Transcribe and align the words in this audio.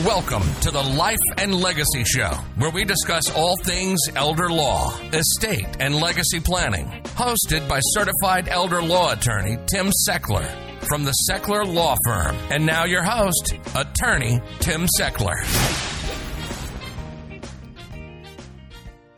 Welcome 0.00 0.50
to 0.62 0.70
the 0.70 0.82
Life 0.82 1.18
and 1.36 1.54
Legacy 1.54 2.02
Show, 2.04 2.30
where 2.56 2.70
we 2.70 2.82
discuss 2.82 3.30
all 3.36 3.58
things 3.58 4.00
elder 4.16 4.48
law, 4.50 4.98
estate, 5.12 5.66
and 5.80 5.94
legacy 5.94 6.40
planning. 6.40 6.86
Hosted 7.14 7.68
by 7.68 7.78
certified 7.80 8.48
elder 8.48 8.82
law 8.82 9.12
attorney 9.12 9.58
Tim 9.66 9.90
Sechler 10.08 10.48
from 10.88 11.04
the 11.04 11.12
Sechler 11.30 11.66
Law 11.70 11.94
Firm. 12.06 12.34
And 12.50 12.64
now 12.64 12.86
your 12.86 13.02
host, 13.02 13.52
attorney 13.74 14.40
Tim 14.60 14.86
Sechler. 14.98 15.36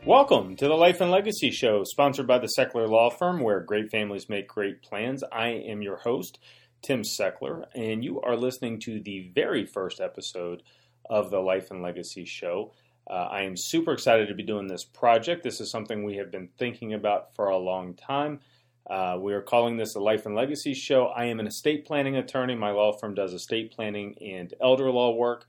Welcome 0.05 0.57
to 0.57 0.67
the 0.67 0.75
Life 0.75 0.99
and 0.99 1.09
Legacy 1.09 1.51
Show, 1.51 1.83
sponsored 1.85 2.27
by 2.27 2.39
the 2.39 2.49
Sechler 2.59 2.89
Law 2.89 3.09
Firm, 3.09 3.39
where 3.39 3.61
great 3.61 3.89
families 3.91 4.27
make 4.27 4.49
great 4.49 4.81
plans. 4.81 5.23
I 5.31 5.47
am 5.47 5.81
your 5.81 5.97
host, 5.97 6.37
Tim 6.85 7.01
Sechler, 7.01 7.65
and 7.73 8.03
you 8.03 8.21
are 8.21 8.35
listening 8.35 8.77
to 8.81 8.99
the 8.99 9.31
very 9.33 9.65
first 9.65 9.99
episode 9.99 10.61
of 11.09 11.31
the 11.31 11.39
Life 11.39 11.71
and 11.71 11.81
Legacy 11.81 12.25
Show. 12.25 12.73
Uh, 13.09 13.27
I 13.31 13.41
am 13.41 13.57
super 13.57 13.91
excited 13.91 14.27
to 14.27 14.35
be 14.35 14.43
doing 14.43 14.67
this 14.67 14.83
project. 14.83 15.41
This 15.41 15.59
is 15.59 15.71
something 15.71 16.03
we 16.03 16.17
have 16.17 16.29
been 16.29 16.49
thinking 16.59 16.93
about 16.93 17.33
for 17.33 17.47
a 17.47 17.57
long 17.57 17.95
time. 17.95 18.39
Uh, 18.87 19.17
we 19.19 19.33
are 19.33 19.41
calling 19.41 19.77
this 19.77 19.93
the 19.93 19.99
Life 19.99 20.27
and 20.27 20.35
Legacy 20.35 20.75
Show. 20.75 21.07
I 21.07 21.25
am 21.25 21.39
an 21.39 21.47
estate 21.47 21.87
planning 21.87 22.17
attorney. 22.17 22.53
My 22.53 22.69
law 22.69 22.91
firm 22.91 23.15
does 23.15 23.33
estate 23.33 23.71
planning 23.71 24.15
and 24.21 24.53
elder 24.61 24.91
law 24.91 25.15
work. 25.15 25.47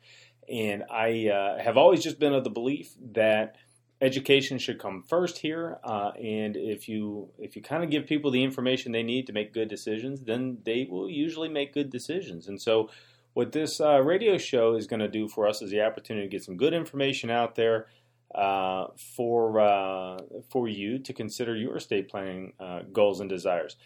And 0.51 0.85
I 0.91 1.29
uh, 1.29 1.63
have 1.63 1.77
always 1.77 2.03
just 2.03 2.19
been 2.19 2.33
of 2.33 2.45
the 2.45 2.51
belief 2.51 2.95
that 3.13 3.57
education 4.01 4.59
should 4.59 4.79
come 4.79 5.03
first 5.03 5.39
here. 5.39 5.79
Uh, 5.83 6.11
and 6.11 6.57
if 6.57 6.89
you 6.89 7.29
if 7.39 7.57
you 7.57 7.63
kind 7.63 7.83
of 7.83 7.91
give 7.91 8.07
people 8.07 8.31
the 8.31 8.45
information 8.45 8.93
they 8.93 9.03
need 9.03 9.27
to 9.27 9.33
make 9.33 9.53
good 9.53 9.69
decisions, 9.69 10.23
then 10.23 10.59
they 10.65 10.87
will 10.89 11.09
usually 11.09 11.49
make 11.49 11.73
good 11.73 11.91
decisions. 11.91 12.49
And 12.49 12.61
so, 12.61 12.91
what 13.35 13.53
this 13.53 13.81
uh, 13.81 14.01
radio 14.01 14.39
show 14.39 14.75
is 14.75 14.87
going 14.87 15.01
to 15.01 15.09
do 15.09 15.29
for 15.29 15.47
us 15.47 15.63
is 15.63 15.71
the 15.71 15.83
opportunity 15.83 16.27
to 16.27 16.31
get 16.31 16.45
some 16.45 16.57
good 16.57 16.75
information 16.75 17.31
out 17.31 17.55
there 17.55 17.87
uh, 18.35 18.89
for 19.17 19.61
uh, 19.61 20.19
for 20.51 20.69
you 20.69 20.99
to 20.99 21.13
consider 21.13 21.57
your 21.57 21.77
estate 21.77 22.09
planning 22.09 22.53
uh, 22.61 22.81
goals 22.93 23.21
and 23.21 23.31
desires. 23.31 23.77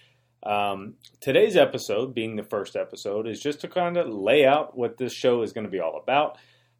Um, 0.43 0.95
today's 1.21 1.57
episode, 1.57 2.15
being 2.15 2.37
the 2.37 2.43
first 2.43 2.75
episode, 2.75 3.29
is 3.29 3.41
just 3.41 3.61
to 3.61 3.69
kind 3.69 3.99
of 3.99 4.09
lay 4.09 4.47
out 4.47 4.77
what 4.77 4.97
this 4.97 5.13
show 5.13 5.43
is 5.43 5.53
going 5.53 5.67
to 5.67 5.71
be 5.71 5.81
all 5.81 6.01
about 6.03 6.39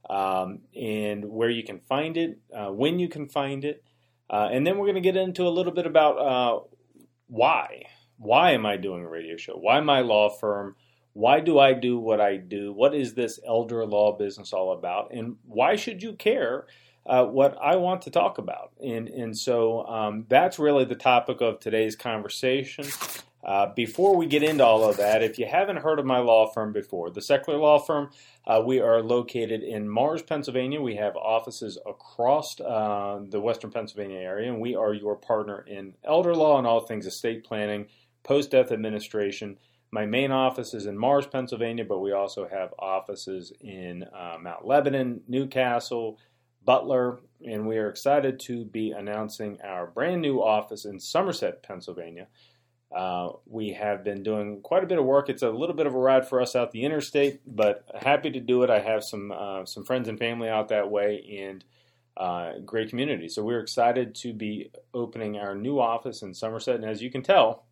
um, 0.09 0.61
and 0.75 1.25
where 1.25 1.51
you 1.51 1.63
can 1.63 1.81
find 1.81 2.17
it, 2.17 2.39
uh, 2.55 2.69
when 2.69 2.99
you 2.99 3.09
can 3.09 3.29
find 3.29 3.65
it. 3.65 3.83
Uh, 4.29 4.49
and 4.53 4.67
then 4.67 4.79
we're 4.79 4.87
going 4.87 4.95
to 4.95 5.01
get 5.01 5.17
into 5.17 5.47
a 5.47 5.51
little 5.51 5.73
bit 5.73 5.87
about 5.87 6.19
uh, 6.19 6.61
why. 7.27 7.83
Why 8.17 8.53
am 8.53 8.67
I 8.67 8.77
doing 8.77 9.05
a 9.05 9.09
radio 9.09 9.37
show? 9.37 9.55
Why 9.55 9.81
my 9.81 10.01
law 10.01 10.29
firm? 10.29 10.77
Why 11.13 11.41
do 11.41 11.59
I 11.59 11.73
do 11.73 11.99
what 11.99 12.21
I 12.21 12.37
do? 12.37 12.73
What 12.73 12.95
is 12.95 13.15
this 13.15 13.41
elder 13.47 13.85
law 13.85 14.17
business 14.17 14.53
all 14.53 14.73
about? 14.73 15.13
And 15.13 15.37
why 15.45 15.77
should 15.77 16.03
you 16.03 16.13
care 16.13 16.67
uh, 17.07 17.25
what 17.25 17.57
I 17.61 17.77
want 17.77 18.03
to 18.03 18.11
talk 18.11 18.39
about? 18.39 18.71
And, 18.85 19.09
and 19.09 19.37
so 19.37 19.85
um, 19.87 20.27
that's 20.29 20.59
really 20.59 20.85
the 20.85 20.95
topic 20.95 21.41
of 21.41 21.59
today's 21.59 21.97
conversation. 21.97 22.85
Uh, 23.51 23.67
before 23.75 24.15
we 24.15 24.27
get 24.27 24.45
into 24.45 24.65
all 24.65 24.89
of 24.89 24.97
that, 24.97 25.25
if 25.25 25.37
you 25.37 25.45
haven't 25.45 25.79
heard 25.79 25.99
of 25.99 26.07
my 26.07 26.19
law 26.19 26.49
firm 26.53 26.73
before, 26.73 27.11
the 27.11 27.21
Sechler 27.21 27.59
Law 27.59 27.81
Firm, 27.81 28.09
uh, 28.47 28.63
we 28.65 28.79
are 28.79 29.03
located 29.03 29.65
in 29.65 29.89
Mars, 29.89 30.23
Pennsylvania. 30.23 30.81
We 30.81 30.95
have 30.95 31.17
offices 31.17 31.77
across 31.85 32.61
uh, 32.61 33.19
the 33.29 33.41
Western 33.41 33.73
Pennsylvania 33.73 34.19
area, 34.19 34.53
and 34.53 34.61
we 34.61 34.77
are 34.77 34.95
your 34.95 35.17
partner 35.17 35.65
in 35.67 35.95
elder 36.05 36.33
law 36.33 36.59
and 36.59 36.67
all 36.67 36.87
things 36.87 37.07
estate 37.07 37.43
planning, 37.43 37.89
post 38.23 38.53
death 38.53 38.71
administration. 38.71 39.59
My 39.91 40.07
main 40.07 40.31
office 40.31 40.73
is 40.73 40.87
in 40.87 40.97
Mars, 40.97 41.27
Pennsylvania, 41.27 41.85
but 41.85 41.99
we 41.99 42.13
also 42.13 42.47
have 42.47 42.73
offices 42.79 43.53
in 43.61 44.05
uh, 44.15 44.37
Mount 44.41 44.65
Lebanon, 44.65 45.23
Newcastle, 45.27 46.21
Butler, 46.65 47.19
and 47.45 47.67
we 47.67 47.79
are 47.79 47.89
excited 47.89 48.39
to 48.47 48.65
be 48.65 48.93
announcing 48.93 49.59
our 49.65 49.89
brand 49.89 50.23
new 50.23 50.41
office 50.41 50.85
in 50.85 51.01
Somerset, 51.01 51.65
Pennsylvania. 51.65 52.29
Uh, 52.95 53.31
we 53.47 53.73
have 53.73 54.03
been 54.03 54.23
doing 54.23 54.61
quite 54.63 54.83
a 54.83 54.87
bit 54.87 54.99
of 54.99 55.05
work. 55.05 55.29
It's 55.29 55.43
a 55.43 55.51
little 55.51 55.77
bit 55.77 55.87
of 55.87 55.95
a 55.95 55.99
ride 55.99 56.29
for 56.29 56.41
us 56.41 56.57
out 56.57 56.73
the 56.73 56.83
interstate, 56.83 57.41
but 57.47 57.85
happy 57.95 58.31
to 58.33 58.41
do 58.41 58.63
it. 58.65 58.71
I 58.71 58.81
have 58.81 59.05
some 59.05 59.31
uh, 59.31 59.65
some 59.65 59.85
friends 59.85 60.09
and 60.09 60.19
family 60.19 60.49
out 60.49 60.69
that 60.69 60.91
way, 60.91 61.25
and 61.41 61.65
uh, 62.17 62.59
great 62.65 62.91
community. 62.91 63.29
So 63.29 63.45
we're 63.45 63.61
excited 63.61 64.15
to 64.17 64.33
be 64.33 64.71
opening 64.93 65.39
our 65.39 65.55
new 65.55 65.79
office 65.79 66.23
in 66.23 66.35
Somerset. 66.35 66.77
And 66.77 66.85
as 66.85 67.01
you 67.01 67.11
can 67.11 67.23
tell, 67.23 67.65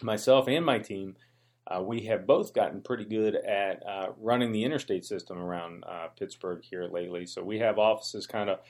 myself 0.00 0.46
and 0.46 0.64
my 0.64 0.78
team, 0.78 1.16
uh, 1.66 1.82
we 1.82 2.02
have 2.02 2.24
both 2.24 2.54
gotten 2.54 2.82
pretty 2.82 3.04
good 3.04 3.34
at 3.34 3.82
uh, 3.84 4.12
running 4.16 4.52
the 4.52 4.62
interstate 4.62 5.04
system 5.04 5.38
around 5.38 5.84
Pittsburgh 6.16 6.62
here 6.62 6.84
lately. 6.84 7.26
So 7.26 7.42
we 7.42 7.58
have 7.58 7.80
offices 7.80 8.28
kind 8.28 8.48
of 8.48 8.60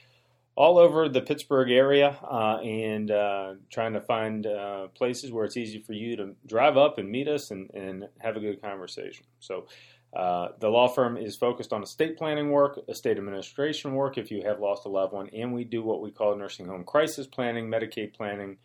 all 0.55 0.79
over 0.79 1.09
the 1.09 1.23
Pittsburgh 1.23 1.71
area 1.71 2.19
uh, 2.23 2.59
and 2.59 3.11
uh, 3.11 3.55
trying 3.71 3.95
to 3.95 4.01
find 4.01 4.47
uh, 4.47 4.89
places 4.89 5.33
where 5.33 5.45
it's 5.45 5.57
easy 5.57 5.79
for 5.79 5.95
you 5.95 6.17
to 6.17 6.35
drive 6.47 6.77
up 6.77 6.99
and 6.99 7.09
meet 7.11 7.29
us 7.29 7.51
and, 7.51 7.71
and 7.73 8.09
have 8.19 8.37
a 8.37 8.41
good 8.41 8.61
conversation. 8.61 9.25
So, 9.41 9.67
uh, 10.15 10.49
the 10.61 10.69
law 10.69 10.89
firm 10.89 11.17
is 11.17 11.37
focused 11.37 11.73
on 11.73 11.83
estate 11.83 12.19
planning 12.19 12.51
work, 12.51 12.79
estate 12.87 13.17
administration 13.17 13.95
work 13.95 14.19
if 14.19 14.31
you 14.31 14.43
have 14.43 14.61
lost 14.61 14.85
a 14.85 14.89
loved 14.91 15.15
one, 15.15 15.29
and 15.31 15.55
we 15.55 15.65
do 15.65 15.83
what 15.83 16.03
we 16.03 16.11
call 16.11 16.37
nursing 16.37 16.67
home 16.67 16.85
crisis 16.85 17.27
planning, 17.27 17.69
Medicaid 17.69 18.13
planning, 18.13 18.59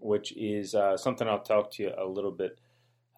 which 0.00 0.36
is 0.36 0.74
uh, 0.74 0.96
something 0.96 1.28
I'll 1.28 1.38
talk 1.38 1.70
to 1.74 1.84
you 1.84 1.92
a 1.96 2.04
little 2.04 2.32
bit 2.32 2.58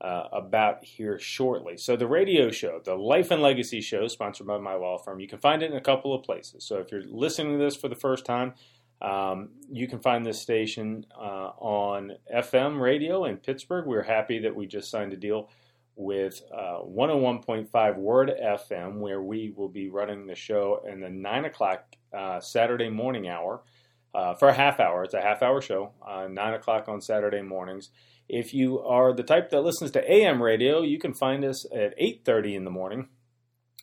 uh, 0.00 0.24
about 0.32 0.84
here 0.84 1.18
shortly. 1.18 1.76
So, 1.76 1.96
the 1.96 2.06
radio 2.06 2.50
show, 2.50 2.80
the 2.84 2.94
Life 2.94 3.30
and 3.30 3.42
Legacy 3.42 3.80
show, 3.80 4.08
sponsored 4.08 4.46
by 4.46 4.58
my 4.58 4.74
law 4.74 4.98
firm, 4.98 5.20
you 5.20 5.28
can 5.28 5.38
find 5.38 5.62
it 5.62 5.70
in 5.70 5.76
a 5.76 5.80
couple 5.80 6.14
of 6.14 6.22
places. 6.22 6.64
So, 6.64 6.78
if 6.78 6.90
you're 6.90 7.04
listening 7.04 7.58
to 7.58 7.64
this 7.64 7.76
for 7.76 7.88
the 7.88 7.96
first 7.96 8.24
time, 8.24 8.54
um, 9.02 9.50
you 9.70 9.88
can 9.88 9.98
find 9.98 10.24
this 10.24 10.40
station 10.40 11.06
uh, 11.16 11.52
on 11.58 12.12
FM 12.34 12.80
radio 12.80 13.24
in 13.24 13.36
Pittsburgh. 13.38 13.86
We're 13.86 14.02
happy 14.02 14.38
that 14.40 14.54
we 14.54 14.66
just 14.66 14.90
signed 14.90 15.12
a 15.12 15.16
deal 15.16 15.50
with 15.96 16.42
uh, 16.50 16.80
101.5 16.82 17.96
Word 17.96 18.32
FM, 18.42 19.00
where 19.00 19.20
we 19.20 19.52
will 19.54 19.68
be 19.68 19.90
running 19.90 20.26
the 20.26 20.34
show 20.34 20.82
in 20.90 21.00
the 21.00 21.10
9 21.10 21.44
o'clock 21.46 21.84
uh, 22.16 22.40
Saturday 22.40 22.88
morning 22.88 23.28
hour. 23.28 23.62
Uh, 24.12 24.34
for 24.34 24.48
a 24.48 24.52
half 24.52 24.80
hour. 24.80 25.04
It's 25.04 25.14
a 25.14 25.20
half 25.20 25.40
hour 25.40 25.60
show, 25.60 25.92
uh, 26.04 26.26
9 26.26 26.54
o'clock 26.54 26.88
on 26.88 27.00
Saturday 27.00 27.42
mornings. 27.42 27.90
If 28.32 28.54
you 28.54 28.78
are 28.78 29.12
the 29.12 29.24
type 29.24 29.50
that 29.50 29.62
listens 29.62 29.90
to 29.90 30.12
AM 30.12 30.40
radio, 30.40 30.82
you 30.82 31.00
can 31.00 31.14
find 31.14 31.44
us 31.44 31.66
at 31.74 31.98
8:30 31.98 32.54
in 32.54 32.64
the 32.64 32.70
morning 32.70 33.08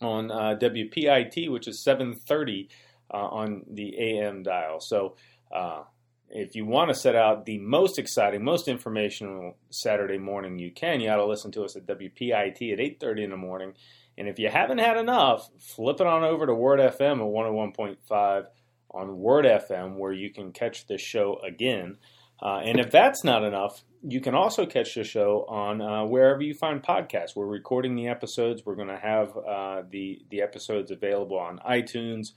on 0.01 0.31
uh, 0.31 0.55
WPIT, 0.57 1.51
which 1.51 1.67
is 1.67 1.83
7:30 1.85 2.69
uh, 3.13 3.17
on 3.17 3.65
the 3.69 3.93
AM 3.99 4.43
dial. 4.43 4.79
So, 4.79 5.17
uh, 5.53 5.83
if 6.29 6.55
you 6.55 6.65
want 6.65 6.89
to 6.89 6.95
set 6.95 7.13
out 7.13 7.45
the 7.45 7.57
most 7.57 7.99
exciting, 7.99 8.41
most 8.41 8.69
informational 8.69 9.57
Saturday 9.69 10.17
morning 10.17 10.59
you 10.59 10.71
can, 10.71 11.01
you 11.01 11.09
ought 11.09 11.17
to 11.17 11.25
listen 11.25 11.51
to 11.51 11.63
us 11.63 11.75
at 11.75 11.85
WPIT 11.85 12.71
at 12.71 12.79
8:30 12.79 13.23
in 13.25 13.29
the 13.31 13.37
morning. 13.37 13.73
And 14.17 14.29
if 14.29 14.39
you 14.39 14.49
haven't 14.49 14.77
had 14.77 14.95
enough, 14.95 15.49
flip 15.59 15.99
it 15.99 16.07
on 16.07 16.23
over 16.23 16.45
to 16.45 16.53
Word 16.53 16.79
FM 16.79 17.19
at 17.19 17.77
101.5 17.77 18.45
on 18.91 19.19
Word 19.19 19.43
FM, 19.43 19.97
where 19.97 20.13
you 20.13 20.31
can 20.31 20.53
catch 20.53 20.87
the 20.87 20.97
show 20.97 21.37
again. 21.45 21.97
Uh, 22.41 22.61
and 22.63 22.79
if 22.79 22.91
that's 22.91 23.25
not 23.25 23.43
enough, 23.43 23.83
you 24.03 24.21
can 24.21 24.35
also 24.35 24.65
catch 24.65 24.95
the 24.95 25.03
show 25.03 25.45
on 25.47 25.81
uh, 25.81 26.05
wherever 26.05 26.41
you 26.41 26.53
find 26.53 26.81
podcasts. 26.83 27.35
We're 27.35 27.45
recording 27.45 27.95
the 27.95 28.07
episodes. 28.07 28.65
We're 28.65 28.75
going 28.75 28.87
to 28.89 28.97
have 28.97 29.35
uh, 29.37 29.83
the 29.89 30.21
the 30.29 30.41
episodes 30.41 30.91
available 30.91 31.37
on 31.37 31.59
iTunes 31.59 32.33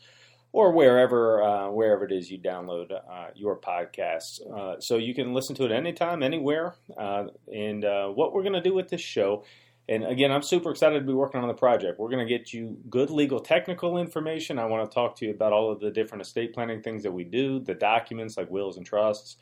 or 0.53 0.73
wherever 0.73 1.43
uh, 1.43 1.71
wherever 1.71 2.05
it 2.05 2.13
is 2.13 2.31
you 2.31 2.39
download 2.39 2.93
uh, 2.93 3.29
your 3.35 3.57
podcasts. 3.57 4.41
Uh, 4.51 4.81
so 4.81 4.97
you 4.97 5.15
can 5.15 5.35
listen 5.35 5.55
to 5.57 5.65
it 5.65 5.73
anytime, 5.73 6.23
anywhere. 6.23 6.75
and 6.97 7.85
what 8.17 8.33
we're 8.33 8.43
going 8.43 8.55
to 8.55 8.63
do 8.63 8.75
with 8.75 8.89
this 8.89 9.01
show. 9.01 9.45
And 9.89 10.05
again, 10.05 10.31
I'm 10.31 10.43
super 10.43 10.71
excited 10.71 11.01
to 11.01 11.05
be 11.05 11.13
working 11.13 11.41
on 11.41 11.49
the 11.49 11.55
project. 11.55 11.99
We're 11.99 12.11
going 12.11 12.25
to 12.25 12.39
get 12.39 12.53
you 12.53 12.77
good 12.89 13.11
legal 13.11 13.41
technical 13.41 13.99
information. 13.99 14.57
I 14.57 14.67
want 14.67 14.89
to 14.89 14.95
talk 14.95 15.17
to 15.17 15.27
you 15.27 15.33
about 15.33 15.53
all 15.53 15.73
of 15.73 15.81
the 15.81 15.91
different 15.91 16.23
estate 16.23 16.55
planning 16.55 16.81
things 16.81 17.03
that 17.03 17.11
we 17.11 17.25
do, 17.25 17.59
the 17.59 17.75
documents 17.75 18.37
like 18.37 18.49
wills 18.51 18.77
and 18.77 18.87
trusts, 18.87 19.37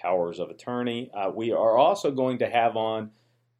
powers 0.00 0.38
of 0.38 0.50
attorney. 0.50 1.10
Uh, 1.12 1.30
we 1.34 1.52
are 1.52 1.76
also 1.76 2.10
going 2.10 2.38
to 2.38 2.48
have 2.48 2.76
on 2.76 3.10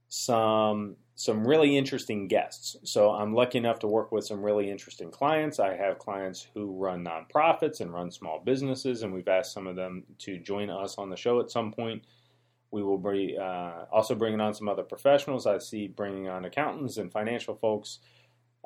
some 0.08 0.96
some 1.14 1.46
really 1.46 1.76
interesting 1.76 2.28
guests. 2.28 2.76
So 2.82 3.10
I'm 3.10 3.34
lucky 3.34 3.58
enough 3.58 3.78
to 3.80 3.86
work 3.86 4.10
with 4.10 4.24
some 4.24 4.42
really 4.42 4.70
interesting 4.70 5.10
clients. 5.10 5.60
I 5.60 5.76
have 5.76 5.98
clients 5.98 6.46
who 6.54 6.72
run 6.72 7.04
nonprofits 7.04 7.82
and 7.82 7.92
run 7.92 8.10
small 8.10 8.40
businesses, 8.42 9.02
and 9.02 9.12
we've 9.12 9.28
asked 9.28 9.52
some 9.52 9.66
of 9.66 9.76
them 9.76 10.04
to 10.20 10.38
join 10.38 10.70
us 10.70 10.96
on 10.96 11.10
the 11.10 11.16
show 11.16 11.38
at 11.38 11.50
some 11.50 11.72
point. 11.72 12.04
We 12.70 12.82
will 12.82 12.96
be 12.96 13.36
uh, 13.36 13.84
also 13.92 14.14
bringing 14.14 14.40
on 14.40 14.54
some 14.54 14.66
other 14.66 14.82
professionals. 14.82 15.46
I 15.46 15.58
see 15.58 15.88
bringing 15.88 16.28
on 16.28 16.46
accountants 16.46 16.96
and 16.96 17.12
financial 17.12 17.54
folks 17.54 17.98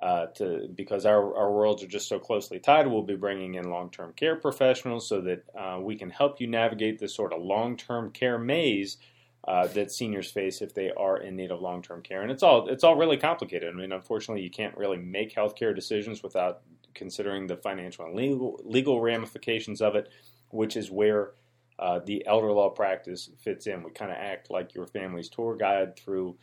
uh, 0.03 0.27
to 0.27 0.69
because 0.75 1.07
our, 1.07 1.37
our 1.37 1.53
worlds 1.53 1.83
are 1.83 1.89
just 1.89 2.09
so 2.09 2.19
closely 2.19 2.59
tied. 2.59 2.87
We'll 2.87 3.03
be 3.03 3.17
bringing 3.17 3.55
in 3.55 3.71
long 3.71 3.91
term 3.91 4.13
care 4.15 4.37
professionals 4.37 5.09
so 5.09 5.21
that 5.23 5.45
uh, 5.57 5.79
we 5.81 5.97
can 5.97 6.11
help 6.11 6.41
you 6.41 6.47
navigate 6.47 6.99
this 6.99 7.15
sort 7.15 7.33
of 7.33 7.43
long 7.43 7.77
term 7.77 8.11
care 8.11 8.39
maze 8.39 8.99
uh, 9.47 9.67
that 9.69 9.93
seniors 9.93 10.31
face 10.31 10.63
if 10.63 10.75
they 10.75 10.91
are 10.93 11.19
in 11.19 11.37
need 11.37 11.51
of 11.51 11.61
long 11.61 11.83
term 11.83 12.03
care. 12.03 12.23
And 12.23 12.31
it's 12.31 12.43
all 12.43 12.69
it's 12.69 12.85
all 12.85 12.97
really 12.97 13.17
complicated. 13.17 13.73
I 13.73 13.77
mean, 13.77 13.93
unfortunately, 13.93 14.43
you 14.43 14.51
can't 14.51 14.77
really 14.77 14.97
make 14.99 15.35
healthcare 15.35 15.75
decisions 15.75 16.23
without 16.23 16.63
considering 16.95 17.47
the 17.47 17.57
financial 17.57 18.05
and 18.07 18.15
legal, 18.15 18.61
legal 18.65 19.01
ramifications 19.01 19.83
of 19.83 19.97
it, 19.97 20.09
which 20.51 20.77
is 20.77 20.91
where 20.91 21.33
uh, 21.79 22.01
the 22.07 22.25
elder 22.27 22.53
law 22.53 22.71
practice 22.71 23.31
fits 23.39 23.67
in. 23.67 23.83
We 23.83 23.91
kind 23.91 24.11
of 24.11 24.17
act 24.17 24.51
like 24.51 24.75
your 24.75 24.87
family's 24.87 25.29
tour 25.29 25.57
guide 25.57 25.97
through 25.97 26.37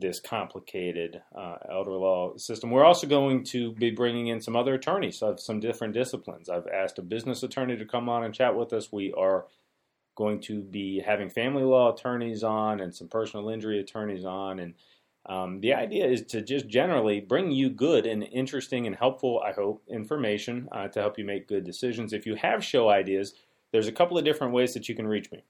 this 0.00 0.20
complicated 0.20 1.22
uh, 1.34 1.56
elder 1.70 1.92
law 1.92 2.36
system. 2.36 2.70
We're 2.70 2.84
also 2.84 3.06
going 3.06 3.44
to 3.44 3.72
be 3.72 3.90
bringing 3.90 4.28
in 4.28 4.40
some 4.40 4.56
other 4.56 4.74
attorneys 4.74 5.22
of 5.22 5.40
some 5.40 5.60
different 5.60 5.94
disciplines. 5.94 6.48
I've 6.48 6.66
asked 6.66 6.98
a 6.98 7.02
business 7.02 7.42
attorney 7.42 7.76
to 7.76 7.84
come 7.84 8.08
on 8.08 8.24
and 8.24 8.34
chat 8.34 8.56
with 8.56 8.72
us. 8.72 8.90
We 8.90 9.12
are 9.12 9.46
going 10.16 10.40
to 10.40 10.60
be 10.60 11.00
having 11.00 11.30
family 11.30 11.62
law 11.62 11.94
attorneys 11.94 12.42
on 12.42 12.80
and 12.80 12.94
some 12.94 13.08
personal 13.08 13.48
injury 13.48 13.80
attorneys 13.80 14.24
on. 14.24 14.58
And 14.58 14.74
um, 15.26 15.60
the 15.60 15.74
idea 15.74 16.06
is 16.06 16.22
to 16.26 16.42
just 16.42 16.68
generally 16.68 17.20
bring 17.20 17.50
you 17.50 17.70
good 17.70 18.06
and 18.06 18.22
interesting 18.24 18.86
and 18.86 18.96
helpful, 18.96 19.42
I 19.44 19.52
hope, 19.52 19.82
information 19.88 20.68
uh, 20.72 20.88
to 20.88 21.00
help 21.00 21.18
you 21.18 21.24
make 21.24 21.48
good 21.48 21.64
decisions. 21.64 22.12
If 22.12 22.26
you 22.26 22.34
have 22.34 22.64
show 22.64 22.88
ideas, 22.88 23.34
there's 23.72 23.88
a 23.88 23.92
couple 23.92 24.18
of 24.18 24.24
different 24.24 24.52
ways 24.52 24.74
that 24.74 24.88
you 24.88 24.94
can 24.94 25.06
reach 25.06 25.30
me. 25.30 25.44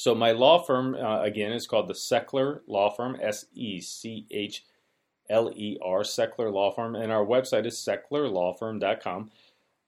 So 0.00 0.14
my 0.14 0.32
law 0.32 0.62
firm 0.62 0.94
uh, 0.94 1.20
again 1.20 1.52
is 1.52 1.66
called 1.66 1.86
the 1.86 1.94
Sechler 1.94 2.60
Law 2.66 2.88
Firm, 2.88 3.18
S 3.20 3.44
E 3.52 3.82
C 3.82 4.26
H 4.30 4.64
L 5.28 5.52
E 5.54 5.76
R, 5.84 6.00
Sechler 6.00 6.50
Law 6.50 6.70
Firm, 6.70 6.96
and 6.96 7.12
our 7.12 7.24
website 7.24 7.66
is 7.66 7.76
sechlerlawfirm.com. 7.76 9.30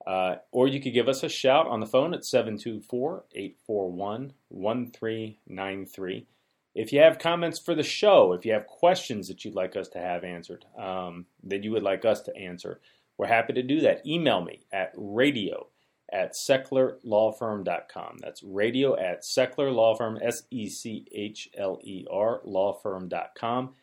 Uh, 0.05 0.35
or 0.51 0.67
you 0.67 0.79
could 0.79 0.93
give 0.93 1.07
us 1.07 1.23
a 1.23 1.29
shout 1.29 1.65
on 1.65 1.79
the 1.79 1.87
phone 1.87 2.13
at 2.13 2.25
724 2.25 3.23
841 3.33 4.33
1393. 4.49 6.27
If 6.75 6.93
you 6.93 6.99
have 6.99 7.17
comments 7.17 7.57
for 7.57 7.73
the 7.73 7.81
show, 7.81 8.33
if 8.33 8.45
you 8.45 8.53
have 8.53 8.67
questions 8.67 9.27
that 9.29 9.43
you'd 9.43 9.55
like 9.55 9.75
us 9.75 9.87
to 9.89 9.99
have 9.99 10.23
answered, 10.23 10.65
um, 10.77 11.25
that 11.43 11.63
you 11.63 11.71
would 11.71 11.81
like 11.81 12.05
us 12.05 12.21
to 12.23 12.37
answer, 12.37 12.81
we're 13.17 13.25
happy 13.25 13.53
to 13.53 13.63
do 13.63 13.79
that. 13.81 14.05
Email 14.05 14.43
me 14.43 14.59
at 14.71 14.91
radio 14.95 15.67
at 16.13 16.33
sechlerlawfirm.com. 16.33 18.17
That's 18.21 18.43
radio 18.43 18.95
at 18.97 19.23
sechlerlawfirm, 19.23 20.19
S 20.23 20.43
E 20.51 20.69
C 20.69 21.05
H 21.11 21.49
L 21.57 21.79
E 21.83 22.05
R, 22.09 22.41
lawfirm.com. 22.47 23.73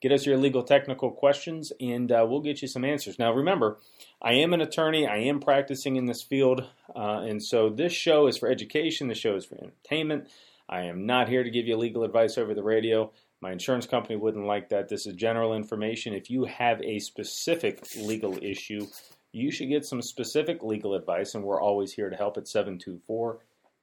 Get 0.00 0.12
us 0.12 0.24
your 0.24 0.38
legal 0.38 0.62
technical 0.62 1.10
questions 1.10 1.72
and 1.78 2.10
uh, 2.10 2.24
we'll 2.26 2.40
get 2.40 2.62
you 2.62 2.68
some 2.68 2.86
answers. 2.86 3.18
Now, 3.18 3.32
remember, 3.34 3.78
I 4.22 4.32
am 4.34 4.54
an 4.54 4.62
attorney, 4.62 5.06
I 5.06 5.18
am 5.18 5.40
practicing 5.40 5.96
in 5.96 6.06
this 6.06 6.22
field, 6.22 6.64
uh, 6.96 7.20
and 7.26 7.42
so 7.42 7.68
this 7.68 7.92
show 7.92 8.26
is 8.26 8.38
for 8.38 8.48
education, 8.48 9.08
the 9.08 9.14
show 9.14 9.34
is 9.34 9.44
for 9.44 9.56
entertainment. 9.56 10.30
I 10.70 10.84
am 10.84 11.04
not 11.04 11.28
here 11.28 11.42
to 11.42 11.50
give 11.50 11.66
you 11.66 11.76
legal 11.76 12.04
advice 12.04 12.38
over 12.38 12.54
the 12.54 12.62
radio. 12.62 13.12
My 13.42 13.52
insurance 13.52 13.86
company 13.86 14.16
wouldn't 14.16 14.46
like 14.46 14.68
that. 14.68 14.88
This 14.88 15.06
is 15.06 15.14
general 15.14 15.54
information. 15.54 16.14
If 16.14 16.30
you 16.30 16.44
have 16.44 16.80
a 16.82 16.98
specific 17.00 17.84
legal 17.96 18.38
issue, 18.42 18.86
you 19.32 19.50
should 19.50 19.68
get 19.68 19.84
some 19.84 20.02
specific 20.02 20.62
legal 20.62 20.94
advice, 20.94 21.34
and 21.34 21.44
we're 21.44 21.60
always 21.60 21.92
here 21.92 22.10
to 22.10 22.16
help 22.16 22.36
at 22.36 22.48
724 22.48 23.38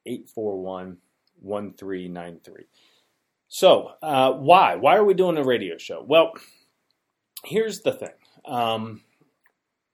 841 0.06 0.98
1393. 1.42 2.66
So, 3.48 3.92
uh, 4.02 4.34
why? 4.34 4.76
Why 4.76 4.98
are 4.98 5.06
we 5.06 5.14
doing 5.14 5.38
a 5.38 5.44
radio 5.44 5.78
show? 5.78 6.04
Well, 6.06 6.34
here's 7.46 7.80
the 7.80 7.94
thing. 7.94 8.10
Um, 8.46 9.02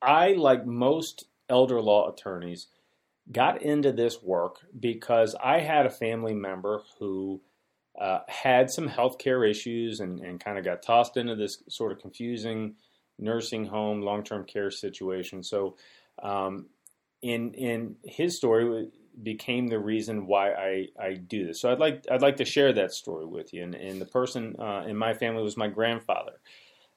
I, 0.01 0.33
like 0.33 0.65
most 0.65 1.25
elder 1.49 1.81
law 1.81 2.11
attorneys, 2.11 2.67
got 3.31 3.61
into 3.61 3.91
this 3.91 4.21
work 4.21 4.57
because 4.77 5.35
I 5.41 5.59
had 5.59 5.85
a 5.85 5.91
family 5.91 6.33
member 6.33 6.83
who 6.99 7.41
uh, 7.99 8.19
had 8.27 8.69
some 8.71 8.89
healthcare 8.89 9.49
issues 9.49 9.99
and, 9.99 10.19
and 10.19 10.43
kind 10.43 10.57
of 10.57 10.65
got 10.65 10.81
tossed 10.81 11.15
into 11.15 11.35
this 11.35 11.63
sort 11.69 11.91
of 11.91 11.99
confusing 11.99 12.75
nursing 13.19 13.65
home, 13.65 14.01
long 14.01 14.23
term 14.23 14.45
care 14.45 14.71
situation. 14.71 15.43
So, 15.43 15.75
um, 16.21 16.67
in 17.21 17.53
in 17.53 17.95
his 18.03 18.37
story 18.37 18.89
became 19.21 19.67
the 19.67 19.79
reason 19.79 20.25
why 20.25 20.51
I, 20.51 20.87
I 20.99 21.13
do 21.13 21.45
this. 21.45 21.61
So 21.61 21.71
I'd 21.71 21.79
like 21.79 22.05
I'd 22.11 22.21
like 22.21 22.37
to 22.37 22.45
share 22.45 22.73
that 22.73 22.91
story 22.91 23.25
with 23.25 23.53
you. 23.53 23.63
And, 23.63 23.75
and 23.75 24.01
the 24.01 24.05
person 24.05 24.55
uh, 24.59 24.83
in 24.87 24.97
my 24.97 25.13
family 25.13 25.43
was 25.43 25.57
my 25.57 25.67
grandfather. 25.67 26.39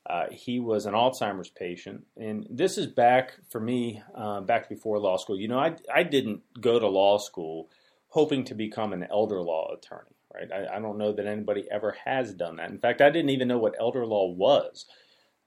Uh, 0.08 0.26
he 0.30 0.60
was 0.60 0.86
an 0.86 0.94
Alzheimer's 0.94 1.50
patient, 1.50 2.04
and 2.16 2.46
this 2.48 2.78
is 2.78 2.86
back 2.86 3.32
for 3.50 3.60
me 3.60 4.00
uh, 4.14 4.40
back 4.40 4.68
before 4.68 5.00
law 5.00 5.16
school. 5.16 5.38
You 5.38 5.48
know, 5.48 5.58
I 5.58 5.74
I 5.92 6.04
didn't 6.04 6.42
go 6.60 6.78
to 6.78 6.86
law 6.86 7.18
school 7.18 7.68
hoping 8.08 8.44
to 8.44 8.54
become 8.54 8.92
an 8.92 9.04
elder 9.10 9.42
law 9.42 9.74
attorney. 9.74 10.14
Right? 10.32 10.48
I, 10.52 10.76
I 10.76 10.80
don't 10.80 10.98
know 10.98 11.12
that 11.12 11.26
anybody 11.26 11.66
ever 11.70 11.96
has 12.04 12.32
done 12.34 12.56
that. 12.56 12.70
In 12.70 12.78
fact, 12.78 13.00
I 13.00 13.10
didn't 13.10 13.30
even 13.30 13.48
know 13.48 13.58
what 13.58 13.74
elder 13.80 14.06
law 14.06 14.30
was. 14.30 14.86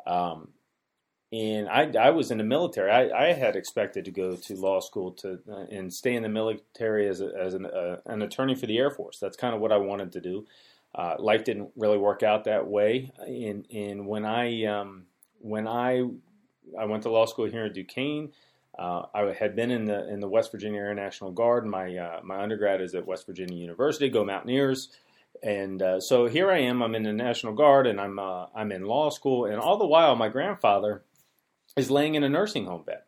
Um, 0.06 0.50
and 1.32 1.70
I, 1.70 1.92
I 2.00 2.10
was 2.10 2.32
in 2.32 2.40
the 2.40 2.44
military. 2.44 2.90
I, 2.90 3.30
I 3.30 3.34
had 3.34 3.56
expected 3.56 4.06
to 4.06 4.12
go 4.12 4.36
to 4.36 4.56
law 4.56 4.80
school 4.80 5.12
to 5.14 5.40
uh, 5.50 5.66
and 5.70 5.94
stay 5.94 6.16
in 6.16 6.24
the 6.24 6.30
military 6.30 7.08
as, 7.08 7.22
a, 7.22 7.32
as 7.40 7.54
an, 7.54 7.68
uh, 7.68 7.98
an 8.08 8.24
attorney 8.24 8.56
for 8.56 8.66
the 8.66 8.78
Air 8.80 8.90
Force. 8.90 9.20
That's 9.20 9.38
kind 9.38 9.54
of 9.54 9.62
what 9.62 9.72
I 9.72 9.78
wanted 9.78 10.12
to 10.14 10.22
do. 10.22 10.48
Uh, 10.96 11.16
life 11.20 11.44
didn't 11.44 11.70
really 11.76 12.00
work 12.00 12.24
out 12.24 12.46
that 12.46 12.66
way. 12.66 13.12
And, 13.20 13.66
and 13.72 14.08
when 14.08 14.26
I 14.26 14.66
um, 14.66 15.04
when 15.40 15.68
I 15.68 16.10
I 16.78 16.86
went 16.86 17.04
to 17.04 17.12
law 17.12 17.28
school 17.28 17.46
here 17.46 17.66
in 17.66 17.74
Duquesne, 17.74 18.32
uh, 18.78 19.04
I 19.14 19.34
had 19.40 19.56
been 19.56 19.70
in 19.70 19.86
the 19.86 20.12
in 20.12 20.22
the 20.22 20.28
West 20.28 20.52
Virginia 20.52 20.80
Air 20.80 20.96
National 20.96 21.30
Guard. 21.30 21.68
My 21.68 21.96
uh, 21.96 22.22
my 22.24 22.42
undergrad 22.42 22.82
is 22.82 22.96
at 22.96 23.06
West 23.06 23.28
Virginia 23.28 23.56
University. 23.56 24.10
Go 24.10 24.26
Mountaineers! 24.26 24.90
And 25.44 25.80
uh, 25.80 26.00
so 26.00 26.26
here 26.26 26.50
I 26.50 26.58
am. 26.62 26.82
I'm 26.82 26.96
in 26.96 27.04
the 27.04 27.14
National 27.14 27.54
Guard, 27.54 27.86
and 27.86 28.02
I'm 28.02 28.18
I'm 28.18 28.72
in 28.72 28.86
law 28.86 29.12
school. 29.12 29.46
And 29.46 29.60
all 29.60 29.78
the 29.78 29.86
while, 29.86 30.16
my 30.16 30.28
grandfather 30.28 31.04
is 31.78 31.92
laying 31.92 32.16
in 32.16 32.24
a 32.24 32.30
nursing 32.30 32.66
home 32.66 32.84
bed. 32.84 33.02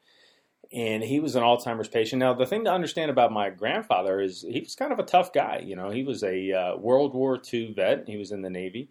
And 0.73 1.03
he 1.03 1.19
was 1.19 1.35
an 1.35 1.43
Alzheimer's 1.43 1.89
patient. 1.89 2.21
Now, 2.21 2.33
the 2.33 2.45
thing 2.45 2.63
to 2.63 2.71
understand 2.71 3.11
about 3.11 3.33
my 3.33 3.49
grandfather 3.49 4.21
is 4.21 4.41
he 4.41 4.61
was 4.61 4.75
kind 4.75 4.93
of 4.93 4.99
a 4.99 5.03
tough 5.03 5.33
guy. 5.33 5.61
You 5.65 5.75
know, 5.75 5.89
he 5.89 6.03
was 6.03 6.23
a 6.23 6.51
uh, 6.53 6.77
World 6.77 7.13
War 7.13 7.41
II 7.53 7.73
vet. 7.73 8.07
He 8.07 8.15
was 8.15 8.31
in 8.31 8.41
the 8.41 8.49
Navy. 8.49 8.89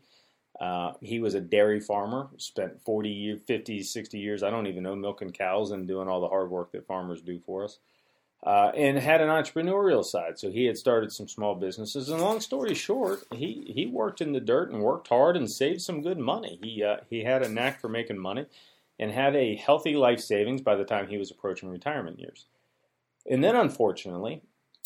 Uh, 0.60 0.92
he 1.00 1.20
was 1.20 1.34
a 1.34 1.40
dairy 1.40 1.80
farmer, 1.80 2.28
spent 2.36 2.82
40, 2.82 3.36
50, 3.46 3.82
60 3.82 4.18
years, 4.18 4.42
I 4.42 4.50
don't 4.50 4.66
even 4.66 4.82
know, 4.82 4.94
milking 4.94 5.30
cows 5.30 5.70
and 5.70 5.88
doing 5.88 6.06
all 6.06 6.20
the 6.20 6.28
hard 6.28 6.50
work 6.50 6.72
that 6.72 6.86
farmers 6.86 7.22
do 7.22 7.40
for 7.40 7.64
us. 7.64 7.78
Uh, 8.42 8.70
and 8.74 8.98
had 8.98 9.20
an 9.20 9.28
entrepreneurial 9.28 10.04
side. 10.04 10.38
So 10.38 10.50
he 10.50 10.64
had 10.64 10.76
started 10.76 11.12
some 11.12 11.28
small 11.28 11.54
businesses. 11.54 12.08
And 12.08 12.20
long 12.20 12.40
story 12.40 12.74
short, 12.74 13.20
he, 13.34 13.70
he 13.74 13.86
worked 13.86 14.20
in 14.20 14.32
the 14.32 14.40
dirt 14.40 14.70
and 14.70 14.82
worked 14.82 15.08
hard 15.08 15.36
and 15.36 15.50
saved 15.50 15.82
some 15.82 16.02
good 16.02 16.18
money. 16.18 16.58
He, 16.62 16.82
uh, 16.82 16.98
he 17.08 17.24
had 17.24 17.42
a 17.42 17.48
knack 17.48 17.80
for 17.80 17.88
making 17.88 18.18
money 18.18 18.46
and 19.00 19.10
had 19.10 19.34
a 19.34 19.56
healthy 19.56 19.96
life 19.96 20.20
savings 20.20 20.60
by 20.60 20.76
the 20.76 20.84
time 20.84 21.08
he 21.08 21.16
was 21.16 21.30
approaching 21.30 21.70
retirement 21.70 22.20
years. 22.20 22.46
And 23.28 23.42
then, 23.42 23.56
unfortunately, 23.56 24.42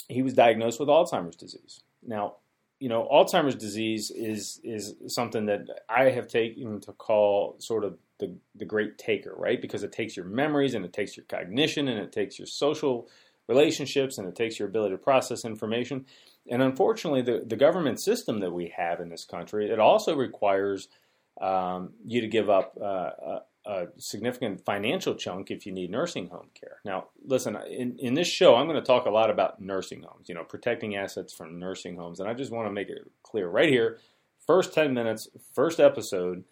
he 0.08 0.22
was 0.22 0.34
diagnosed 0.34 0.78
with 0.78 0.88
Alzheimer's 0.88 1.36
disease. 1.36 1.80
Now, 2.06 2.36
you 2.78 2.88
know, 2.88 3.08
Alzheimer's 3.10 3.56
disease 3.56 4.10
is 4.10 4.60
is 4.62 4.94
something 5.08 5.46
that 5.46 5.66
I 5.88 6.10
have 6.10 6.28
taken 6.28 6.80
to 6.82 6.92
call 6.92 7.56
sort 7.58 7.84
of 7.84 7.98
the 8.20 8.36
the 8.54 8.64
great 8.64 8.98
taker, 8.98 9.34
right? 9.36 9.60
Because 9.60 9.82
it 9.82 9.92
takes 9.92 10.16
your 10.16 10.26
memories 10.26 10.74
and 10.74 10.84
it 10.84 10.92
takes 10.92 11.16
your 11.16 11.26
cognition 11.26 11.88
and 11.88 11.98
it 11.98 12.12
takes 12.12 12.38
your 12.38 12.46
social 12.46 13.08
relationships 13.48 14.18
and 14.18 14.28
it 14.28 14.36
takes 14.36 14.58
your 14.58 14.68
ability 14.68 14.94
to 14.94 14.98
process 14.98 15.44
information. 15.44 16.06
And 16.48 16.62
unfortunately, 16.62 17.22
the, 17.22 17.44
the 17.44 17.56
government 17.56 18.00
system 18.00 18.40
that 18.40 18.52
we 18.52 18.72
have 18.76 19.00
in 19.00 19.08
this 19.08 19.24
country, 19.24 19.70
it 19.70 19.78
also 19.78 20.14
requires 20.14 20.88
um, 21.40 21.94
you 22.04 22.20
to 22.20 22.28
give 22.28 22.48
up 22.50 22.76
uh, 22.80 23.40
a 23.66 23.86
significant 23.96 24.64
financial 24.64 25.14
chunk 25.14 25.50
if 25.50 25.64
you 25.64 25.72
need 25.72 25.90
nursing 25.90 26.28
home 26.28 26.48
care. 26.54 26.80
Now, 26.84 27.06
listen, 27.24 27.56
in, 27.68 27.98
in 27.98 28.14
this 28.14 28.28
show, 28.28 28.56
I'm 28.56 28.66
going 28.66 28.80
to 28.80 28.86
talk 28.86 29.06
a 29.06 29.10
lot 29.10 29.30
about 29.30 29.60
nursing 29.60 30.02
homes, 30.02 30.28
you 30.28 30.34
know, 30.34 30.44
protecting 30.44 30.96
assets 30.96 31.32
from 31.32 31.58
nursing 31.58 31.96
homes. 31.96 32.20
And 32.20 32.28
I 32.28 32.34
just 32.34 32.52
want 32.52 32.68
to 32.68 32.72
make 32.72 32.88
it 32.88 33.10
clear 33.22 33.48
right 33.48 33.68
here 33.68 33.98
first 34.46 34.74
10 34.74 34.94
minutes, 34.94 35.28
first 35.52 35.80
episode. 35.80 36.44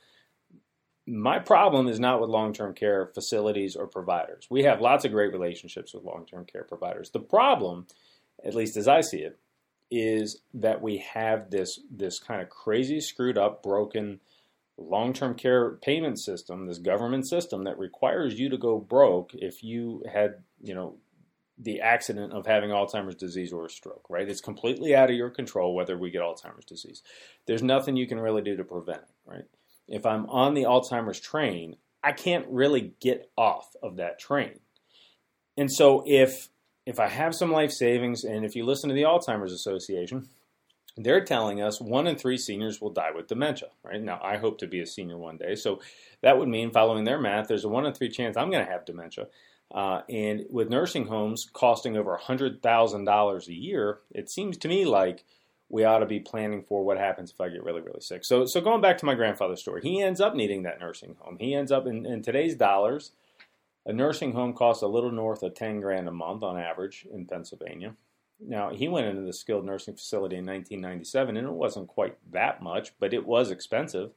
My 1.07 1.39
problem 1.39 1.89
is 1.89 1.99
not 1.99 2.21
with 2.21 2.31
long 2.31 2.53
term 2.53 2.75
care 2.75 3.07
facilities 3.07 3.77
or 3.77 3.87
providers. 3.87 4.47
We 4.51 4.63
have 4.65 4.81
lots 4.81 5.05
of 5.05 5.13
great 5.13 5.33
relationships 5.33 5.93
with 5.93 6.05
long 6.05 6.27
term 6.27 6.45
care 6.45 6.65
providers. 6.65 7.11
The 7.11 7.21
problem, 7.21 7.87
at 8.45 8.55
least 8.55 8.77
as 8.77 8.89
I 8.89 9.01
see 9.01 9.19
it, 9.19 9.39
is 9.91 10.41
that 10.55 10.81
we 10.81 10.99
have 10.99 11.51
this, 11.51 11.81
this 11.91 12.19
kind 12.19 12.41
of 12.41 12.49
crazy, 12.49 13.01
screwed 13.01 13.37
up, 13.37 13.63
broken, 13.63 14.21
long-term 14.79 15.35
care 15.35 15.73
payment 15.83 16.19
system, 16.19 16.67
this 16.67 16.79
government 16.79 17.29
system 17.29 17.65
that 17.65 17.79
requires 17.79 18.39
you 18.39 18.49
to 18.49 18.59
go 18.59 18.79
broke 18.79 19.31
if 19.35 19.63
you 19.63 20.03
had, 20.13 20.43
you 20.61 20.75
know, 20.75 20.97
the 21.59 21.81
accident 21.81 22.33
of 22.33 22.47
having 22.47 22.71
Alzheimer's 22.71 23.15
disease 23.15 23.53
or 23.53 23.67
a 23.67 23.71
stroke, 23.71 24.07
right? 24.09 24.29
It's 24.29 24.41
completely 24.41 24.95
out 24.95 25.11
of 25.11 25.17
your 25.17 25.31
control 25.31 25.75
whether 25.75 25.97
we 25.97 26.11
get 26.11 26.23
Alzheimer's 26.23 26.65
disease. 26.65 27.03
There's 27.47 27.63
nothing 27.63 27.97
you 27.97 28.09
can 28.09 28.19
really 28.19 28.43
do 28.43 28.57
to 28.57 28.65
prevent 28.65 29.03
it, 29.03 29.31
right? 29.31 29.45
If 29.87 30.07
I'm 30.07 30.27
on 30.31 30.55
the 30.55 30.65
Alzheimer's 30.65 31.21
train, 31.21 31.77
I 32.03 32.13
can't 32.13 32.47
really 32.49 32.95
get 33.01 33.31
off 33.37 33.69
of 33.83 33.97
that 33.97 34.19
train. 34.19 34.61
And 35.57 35.71
so 35.71 36.03
if 36.07 36.49
if 36.85 36.99
I 36.99 37.09
have 37.09 37.35
some 37.35 37.53
life 37.53 37.71
savings 37.71 38.25
and 38.25 38.45
if 38.45 38.57
you 38.57 38.65
listen 38.65 38.89
to 38.89 38.95
the 38.95 39.03
Alzheimer's 39.03 39.53
Association, 39.53 40.29
they're 40.97 41.25
telling 41.25 41.63
us 41.63 41.81
one 41.81 42.07
in 42.07 42.17
three 42.17 42.37
seniors 42.37 42.81
will 42.81 42.91
die 42.91 43.11
with 43.15 43.27
dementia, 43.27 43.69
right? 43.83 44.03
Now, 44.03 44.21
I 44.23 44.37
hope 44.37 44.59
to 44.59 44.67
be 44.67 44.81
a 44.81 44.87
senior 44.87 45.17
one 45.17 45.39
day. 45.39 45.55
So 45.55 45.81
that 46.21 46.39
would 46.39 46.49
mean, 46.49 46.71
following 46.71 47.05
their 47.05 47.21
math, 47.21 47.49
there's 47.49 47.65
a 47.65 47.69
one 47.69 47.87
in 47.87 47.95
three 47.95 48.11
chance 48.11 48.37
I'm 48.37 48.51
going 48.51 48.65
to 48.65 48.71
have 48.71 48.85
dementia. 48.85 49.29
Uh, 49.75 50.03
and 50.11 50.45
with 50.51 50.69
nursing 50.69 51.07
homes 51.07 51.49
costing 51.51 51.97
over 51.97 52.19
$100,000 52.23 53.49
a 53.49 53.55
year, 53.55 54.01
it 54.11 54.29
seems 54.29 54.59
to 54.59 54.69
me 54.69 54.85
like 54.85 55.25
we 55.71 55.85
ought 55.85 56.01
to 56.01 56.07
be 56.07 56.21
planning 56.21 56.63
for 56.63 56.85
what 56.85 56.99
happens 56.99 57.31
if 57.31 57.41
I 57.41 57.49
get 57.49 57.65
really, 57.65 57.81
really 57.81 58.03
sick. 58.03 58.27
So, 58.27 58.45
so 58.45 58.61
going 58.61 58.83
back 58.83 58.99
to 58.99 59.07
my 59.07 59.15
grandfather's 59.15 59.63
story, 59.63 59.81
he 59.83 60.03
ends 60.03 60.21
up 60.21 60.35
needing 60.35 60.65
that 60.65 60.79
nursing 60.79 61.17
home. 61.19 61.39
He 61.41 61.55
ends 61.55 61.73
up 61.73 61.87
in, 61.87 62.05
in 62.05 62.21
today's 62.21 62.55
dollars, 62.55 63.13
a 63.87 63.93
nursing 63.95 64.33
home 64.33 64.53
costs 64.53 64.83
a 64.83 64.87
little 64.87 65.11
north 65.11 65.43
of 65.43 65.55
10 65.55 65.81
grand 65.81 66.07
a 66.07 66.13
month 66.13 66.43
on 66.43 66.59
average 66.59 67.07
in 67.11 67.25
Pennsylvania. 67.25 67.95
Now, 68.47 68.71
he 68.71 68.89
went 68.89 69.07
into 69.07 69.23
the 69.23 69.33
skilled 69.33 69.65
nursing 69.65 69.95
facility 69.95 70.37
in 70.37 70.47
1997, 70.47 71.37
and 71.37 71.47
it 71.47 71.53
wasn't 71.53 71.89
quite 71.89 72.17
that 72.33 72.63
much, 72.63 72.93
but 72.99 73.15
it 73.15 73.27
was 73.27 73.51
expensive. 73.51 74.11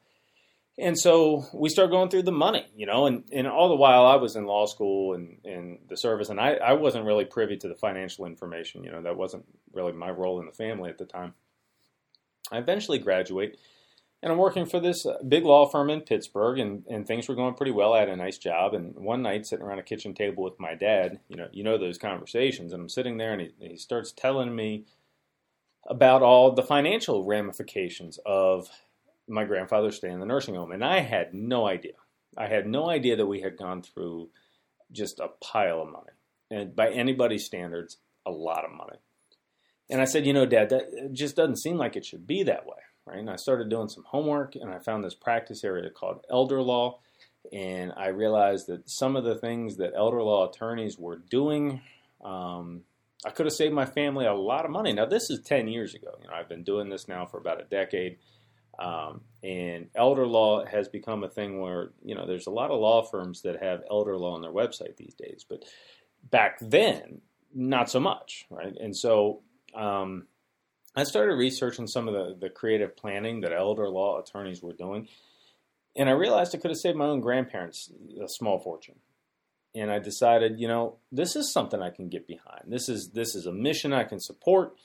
And 0.77 1.00
so 1.00 1.46
we 1.53 1.70
start 1.70 1.89
going 1.89 2.10
through 2.10 2.24
the 2.24 2.34
money, 2.34 2.65
you 2.75 2.86
know, 2.86 3.05
and, 3.05 3.24
and 3.32 3.48
all 3.48 3.70
the 3.70 3.75
while 3.75 4.05
I 4.05 4.15
was 4.15 4.36
in 4.36 4.46
law 4.46 4.65
school 4.65 5.13
and, 5.13 5.38
and 5.46 5.79
the 5.88 5.96
service, 5.96 6.29
and 6.29 6.39
I, 6.39 6.55
I 6.55 6.74
wasn't 6.74 7.05
really 7.05 7.24
privy 7.24 7.55
to 7.58 7.70
the 7.70 7.75
financial 7.75 8.25
information. 8.25 8.84
You 8.84 8.91
know, 8.91 9.01
that 9.03 9.15
wasn't 9.15 9.46
really 9.72 9.94
my 9.94 10.10
role 10.10 10.39
in 10.41 10.46
the 10.46 10.51
family 10.51 10.89
at 10.89 10.98
the 10.98 11.05
time. 11.05 11.34
I 12.51 12.58
eventually 12.58 13.00
graduate, 13.00 13.58
and 14.25 14.32
I'm 14.32 14.39
working 14.39 14.65
for 14.65 14.79
this 14.79 15.05
uh, 15.05 15.20
big 15.25 15.46
law 15.46 15.67
firm 15.67 15.91
in 15.91 16.01
Pittsburgh, 16.01 16.58
and, 16.58 16.84
and 16.89 17.05
things 17.05 17.29
were 17.29 17.36
going 17.36 17.53
pretty 17.53 17.72
well. 17.72 17.94
I 17.94 18.00
had 18.00 18.10
a 18.10 18.15
nice 18.15 18.39
job, 18.39 18.74
and 18.74 18.96
one 18.96 19.22
night 19.22 19.46
sitting 19.46 19.63
around 19.63 19.77
a 19.77 19.84
kitchen 19.84 20.15
table 20.15 20.44
with 20.44 20.60
my 20.60 20.74
dad, 20.74 21.20
you 21.29 21.38
know, 21.38 21.48
you 21.51 21.63
know 21.63 21.77
those 21.77 22.00
conversations, 22.00 22.74
and 22.74 22.82
I'm 22.82 22.89
sitting 22.89 23.17
there, 23.17 23.34
and 23.34 23.41
he, 23.41 23.51
he 23.60 23.77
starts 23.77 24.12
telling 24.12 24.55
me 24.55 24.86
about 25.88 26.24
all 26.24 26.51
the 26.51 26.63
financial 26.63 27.24
ramifications 27.24 28.17
of 28.25 28.67
my 29.27 29.44
grandfather 29.44 29.91
stay 29.91 30.10
in 30.10 30.20
the 30.20 30.25
nursing 30.25 30.55
home. 30.55 30.72
And 30.72 30.84
I 30.84 31.01
had 31.01 31.36
no 31.36 31.67
idea. 31.67 31.94
I 32.36 32.48
had 32.48 32.65
no 32.65 32.89
idea 32.89 33.15
that 33.17 33.27
we 33.27 33.41
had 33.41 33.58
gone 33.58 33.84
through 33.84 34.29
just 34.91 35.20
a 35.20 35.29
pile 35.39 35.84
of 35.84 35.91
money. 35.91 36.13
And 36.50 36.75
by 36.75 36.89
anybody's 36.89 37.46
standards, 37.46 37.98
a 38.25 38.32
lot 38.32 38.65
of 38.65 38.72
money. 38.72 38.98
And 39.88 40.01
I 40.01 40.05
said, 40.05 40.25
you 40.25 40.34
know, 40.34 40.48
Dad, 40.48 40.70
that 40.70 41.13
just 41.13 41.36
doesn't 41.36 41.58
seem 41.58 41.77
like 41.77 41.96
it 41.96 42.05
should 42.05 42.25
be 42.25 42.41
that 42.41 42.65
way, 42.65 42.77
right? 43.05 43.19
And 43.19 43.29
I 43.29 43.35
started 43.35 43.69
doing 43.69 43.89
some 43.89 44.03
homework 44.03 44.55
and 44.55 44.69
I 44.69 44.79
found 44.79 45.03
this 45.03 45.15
practice 45.15 45.63
area 45.63 45.89
called 45.89 46.25
elder 46.29 46.62
law. 46.62 47.00
And 47.53 47.93
I 47.95 48.07
realized 48.07 48.67
that 48.67 48.89
some 48.89 49.15
of 49.15 49.24
the 49.24 49.35
things 49.35 49.77
that 49.77 49.93
elder 49.95 50.21
law 50.21 50.50
attorneys 50.50 50.97
were 50.97 51.17
doing, 51.17 51.81
um, 52.24 52.81
I 53.24 53.29
could 53.29 53.45
have 53.45 53.53
saved 53.53 53.74
my 53.74 53.85
family 53.85 54.25
a 54.25 54.33
lot 54.33 54.65
of 54.65 54.71
money. 54.71 54.93
Now, 54.93 55.05
this 55.05 55.29
is 55.29 55.41
10 55.41 55.67
years 55.67 55.93
ago. 55.93 56.17
You 56.21 56.27
know, 56.27 56.33
I've 56.33 56.50
been 56.50 56.63
doing 56.63 56.89
this 56.89 57.07
now 57.07 57.25
for 57.25 57.38
about 57.38 57.62
a 57.62 57.65
decade. 57.65 58.17
Um, 58.79 59.21
and 59.43 59.89
elder 59.95 60.25
law 60.25 60.65
has 60.65 60.89
become 60.89 61.24
a 61.24 61.29
thing 61.29 61.62
where, 61.62 61.91
you 62.03 62.15
know, 62.15 62.25
there's 62.25 62.47
a 62.47 62.51
lot 62.51 62.71
of 62.71 62.79
law 62.79 63.03
firms 63.03 63.41
that 63.43 63.62
have 63.62 63.83
elder 63.89 64.17
law 64.17 64.33
on 64.33 64.41
their 64.41 64.51
website 64.51 64.97
these 64.97 65.13
days. 65.13 65.45
But 65.47 65.63
back 66.29 66.57
then, 66.59 67.21
not 67.53 67.89
so 67.89 68.00
much, 68.00 68.45
right? 68.50 68.75
And 68.79 68.95
so 68.95 69.43
um, 69.75 70.27
I 70.95 71.03
started 71.03 71.35
researching 71.35 71.87
some 71.87 72.07
of 72.07 72.13
the, 72.13 72.35
the 72.39 72.49
creative 72.49 72.95
planning 72.95 73.41
that 73.41 73.51
elder 73.51 73.89
law 73.89 74.19
attorneys 74.19 74.61
were 74.61 74.73
doing. 74.73 75.07
And 75.95 76.09
I 76.09 76.13
realized 76.13 76.55
I 76.55 76.59
could 76.59 76.71
have 76.71 76.77
saved 76.77 76.97
my 76.97 77.05
own 77.05 77.21
grandparents 77.21 77.91
a 78.21 78.27
small 78.27 78.59
fortune. 78.59 78.95
And 79.73 79.91
I 79.91 79.99
decided, 79.99 80.59
you 80.59 80.67
know, 80.67 80.97
this 81.11 81.35
is 81.35 81.51
something 81.51 81.81
I 81.81 81.89
can 81.89 82.07
get 82.07 82.27
behind. 82.27 82.63
This 82.67 82.87
is 82.87 83.09
this 83.13 83.35
is 83.35 83.45
a 83.45 83.51
mission 83.51 83.91
I 83.91 84.05
can 84.05 84.19
support. 84.19 84.75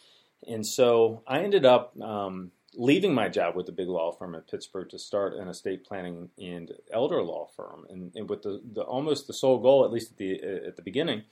And 0.47 0.67
so 0.67 1.23
I 1.29 1.40
ended 1.40 1.64
up 1.64 2.00
um, 2.00 2.50
leaving 2.75 3.14
my 3.14 3.29
job 3.29 3.55
with 3.57 3.67
the 3.67 3.73
big 3.73 3.88
law 3.88 4.12
firm 4.12 4.35
in 4.35 4.40
Pittsburgh 4.43 4.88
to 4.90 4.99
start 4.99 5.35
an 5.35 5.49
estate 5.49 5.85
planning 5.85 6.31
and 6.38 6.73
elder 6.93 7.23
law 7.23 7.47
firm, 7.57 7.87
and, 7.90 8.12
and 8.14 8.29
with 8.29 8.43
the, 8.43 8.61
the, 8.73 8.83
almost 8.83 9.26
the 9.26 9.33
sole 9.33 9.59
goal, 9.59 9.85
at 9.85 9.93
least 9.93 10.12
at 10.12 10.17
the 10.17 10.40
at 10.67 10.76
the 10.76 10.83
beginning, 10.83 11.23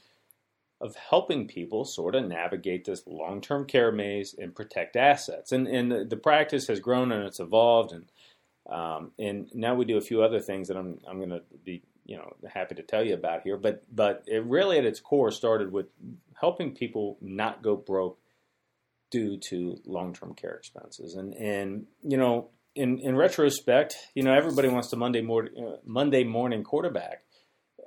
of 0.80 0.94
helping 0.96 1.48
people 1.48 1.84
sort 1.84 2.14
of 2.14 2.26
navigate 2.26 2.84
this 2.84 3.02
long 3.06 3.40
term 3.40 3.66
care 3.66 3.90
maze 3.90 4.34
and 4.38 4.54
protect 4.54 4.96
assets. 4.96 5.52
And 5.52 5.66
and 5.66 6.10
the, 6.10 6.16
practice 6.16 6.66
has 6.68 6.80
grown 6.80 7.12
and 7.12 7.24
it's 7.24 7.40
evolved, 7.40 7.92
and 7.92 8.10
um, 8.70 9.12
and 9.18 9.50
now 9.54 9.74
we 9.74 9.84
do 9.84 9.96
a 9.96 10.02
few 10.02 10.22
other 10.22 10.40
things 10.40 10.68
that 10.68 10.76
I'm 10.76 10.98
I'm 11.08 11.18
going 11.18 11.30
to 11.30 11.42
be 11.64 11.82
you 12.04 12.16
know 12.16 12.32
happy 12.52 12.76
to 12.76 12.82
tell 12.82 13.04
you 13.04 13.14
about 13.14 13.42
here. 13.42 13.56
But 13.56 13.82
but 13.94 14.24
it 14.26 14.44
really 14.44 14.78
at 14.78 14.84
its 14.84 15.00
core 15.00 15.30
started 15.30 15.72
with 15.72 15.86
helping 16.40 16.74
people 16.74 17.18
not 17.20 17.62
go 17.62 17.76
broke 17.76 18.18
due 19.10 19.38
to 19.48 19.80
long-term 19.86 20.34
care 20.34 20.54
expenses. 20.54 21.14
And 21.14 21.34
and 21.34 21.86
you 22.02 22.16
know, 22.16 22.50
in 22.76 23.00
in 23.00 23.16
retrospect, 23.16 23.96
you 24.14 24.22
know, 24.22 24.32
everybody 24.32 24.68
wants 24.68 24.90
to 24.90 24.96
Monday 24.96 25.22
morning 25.22 25.52
uh, 25.58 25.76
Monday 25.84 26.22
morning 26.22 26.62
quarterback 26.62 27.24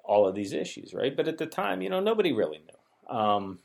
all 0.04 0.28
of 0.28 0.36
these 0.36 0.52
issues, 0.52 0.94
right? 0.94 1.16
But 1.16 1.28
at 1.28 1.38
the 1.38 1.46
time, 1.46 1.82
you 1.82 1.90
know, 1.90 2.00
nobody 2.00 2.34
really 2.34 2.58
knew. 2.58 2.81
Um, 3.12 3.60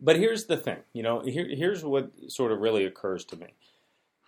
but 0.00 0.16
here's 0.16 0.46
the 0.46 0.56
thing, 0.56 0.78
you 0.92 1.02
know, 1.02 1.20
here, 1.20 1.46
here's 1.48 1.84
what 1.84 2.10
sort 2.28 2.52
of 2.52 2.60
really 2.60 2.84
occurs 2.84 3.24
to 3.26 3.36
me. 3.36 3.48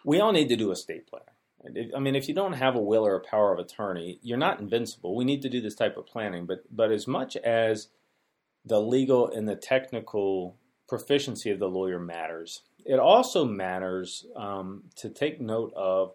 We 0.04 0.20
all 0.20 0.32
need 0.32 0.48
to 0.48 0.56
do 0.56 0.72
estate 0.72 1.08
planning. 1.08 1.92
I 1.94 2.00
mean, 2.00 2.16
if 2.16 2.26
you 2.26 2.34
don't 2.34 2.54
have 2.54 2.74
a 2.74 2.80
will 2.80 3.06
or 3.06 3.16
a 3.16 3.20
power 3.20 3.52
of 3.52 3.58
attorney, 3.58 4.18
you're 4.22 4.38
not 4.38 4.60
invincible. 4.60 5.14
We 5.14 5.24
need 5.24 5.42
to 5.42 5.48
do 5.48 5.60
this 5.60 5.74
type 5.74 5.96
of 5.96 6.06
planning. 6.06 6.46
But 6.46 6.64
but 6.74 6.90
as 6.90 7.06
much 7.06 7.36
as 7.36 7.88
the 8.64 8.80
legal 8.80 9.30
and 9.30 9.48
the 9.48 9.56
technical 9.56 10.56
proficiency 10.88 11.50
of 11.50 11.58
the 11.58 11.68
lawyer 11.68 11.98
matters. 11.98 12.62
It 12.84 12.98
also 12.98 13.44
matters 13.44 14.26
um, 14.36 14.84
to 14.96 15.08
take 15.08 15.40
note 15.40 15.72
of 15.76 16.14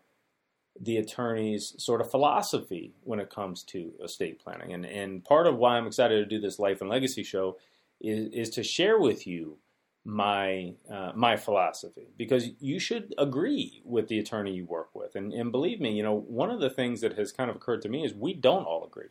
the 0.80 0.98
attorney's 0.98 1.74
sort 1.78 2.02
of 2.02 2.12
philosophy 2.12 2.94
when 3.04 3.20
it 3.20 3.30
comes 3.30 3.64
to 3.64 3.94
estate 4.04 4.44
planning. 4.44 4.74
And, 4.74 4.86
and 4.86 5.24
part 5.24 5.48
of 5.48 5.58
why 5.58 5.78
I'm 5.78 5.88
excited 5.88 6.18
to 6.18 6.26
do 6.26 6.42
this 6.42 6.60
Life 6.60 6.82
and 6.82 6.90
Legacy 6.90 7.24
show 7.24 7.58
is, 8.02 8.30
is 8.34 8.50
to 8.52 8.64
share 8.64 9.00
with 9.00 9.26
you 9.26 9.58
my 10.04 10.74
uh, 10.92 11.12
my 11.16 11.36
philosophy 11.36 12.08
because 12.16 12.50
you 12.60 12.80
should 12.80 13.14
agree 13.18 13.82
with 13.84 14.08
the 14.08 14.20
attorney 14.20 14.54
you 14.54 14.66
work 14.66 14.94
with 14.94 15.16
and, 15.16 15.34
and 15.34 15.52
believe 15.52 15.82
me 15.82 15.92
you 15.92 16.04
know 16.04 16.14
one 16.14 16.52
of 16.52 16.60
the 16.60 16.70
things 16.70 17.02
that 17.02 17.18
has 17.18 17.32
kind 17.32 17.50
of 17.50 17.56
occurred 17.56 17.82
to 17.82 17.90
me 17.90 18.06
is 18.06 18.14
we 18.14 18.32
don't 18.32 18.66
all 18.66 18.86
agree 18.86 19.10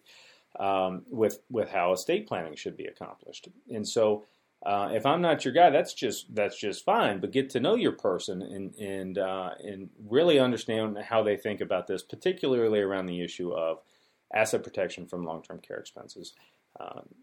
um, 0.61 1.03
with 1.11 1.41
with 1.51 1.69
how 1.71 1.93
estate 1.93 2.29
planning 2.29 2.55
should 2.55 2.77
be 2.77 2.85
accomplished 2.85 3.49
and 3.69 3.87
so 3.89 4.25
uh, 4.65 4.89
if 4.93 5.05
I'm 5.05 5.21
not 5.21 5.45
your 5.45 5.53
guy, 5.53 5.69
that's 5.69 5.93
just 5.93 6.35
that's 6.35 6.59
just 6.59 6.85
fine. 6.85 7.21
But 7.21 7.33
get 7.33 7.51
to 7.51 7.61
know 7.61 7.75
your 7.75 7.93
person 7.93 8.41
and 8.41 8.75
and 8.77 9.19
uh, 9.19 9.51
and 9.63 9.91
really 10.09 10.39
understand 10.39 10.97
how 10.99 11.23
they 11.23 11.37
think 11.37 11.61
about 11.61 11.87
this, 11.87 12.03
particularly 12.03 12.81
around 12.81 13.07
the 13.07 13.23
issue 13.23 13.53
of 13.53 13.81
asset 14.33 14.63
protection 14.63 15.07
from 15.07 15.25
long-term 15.25 15.61
care 15.61 15.77
expenses. 15.77 16.33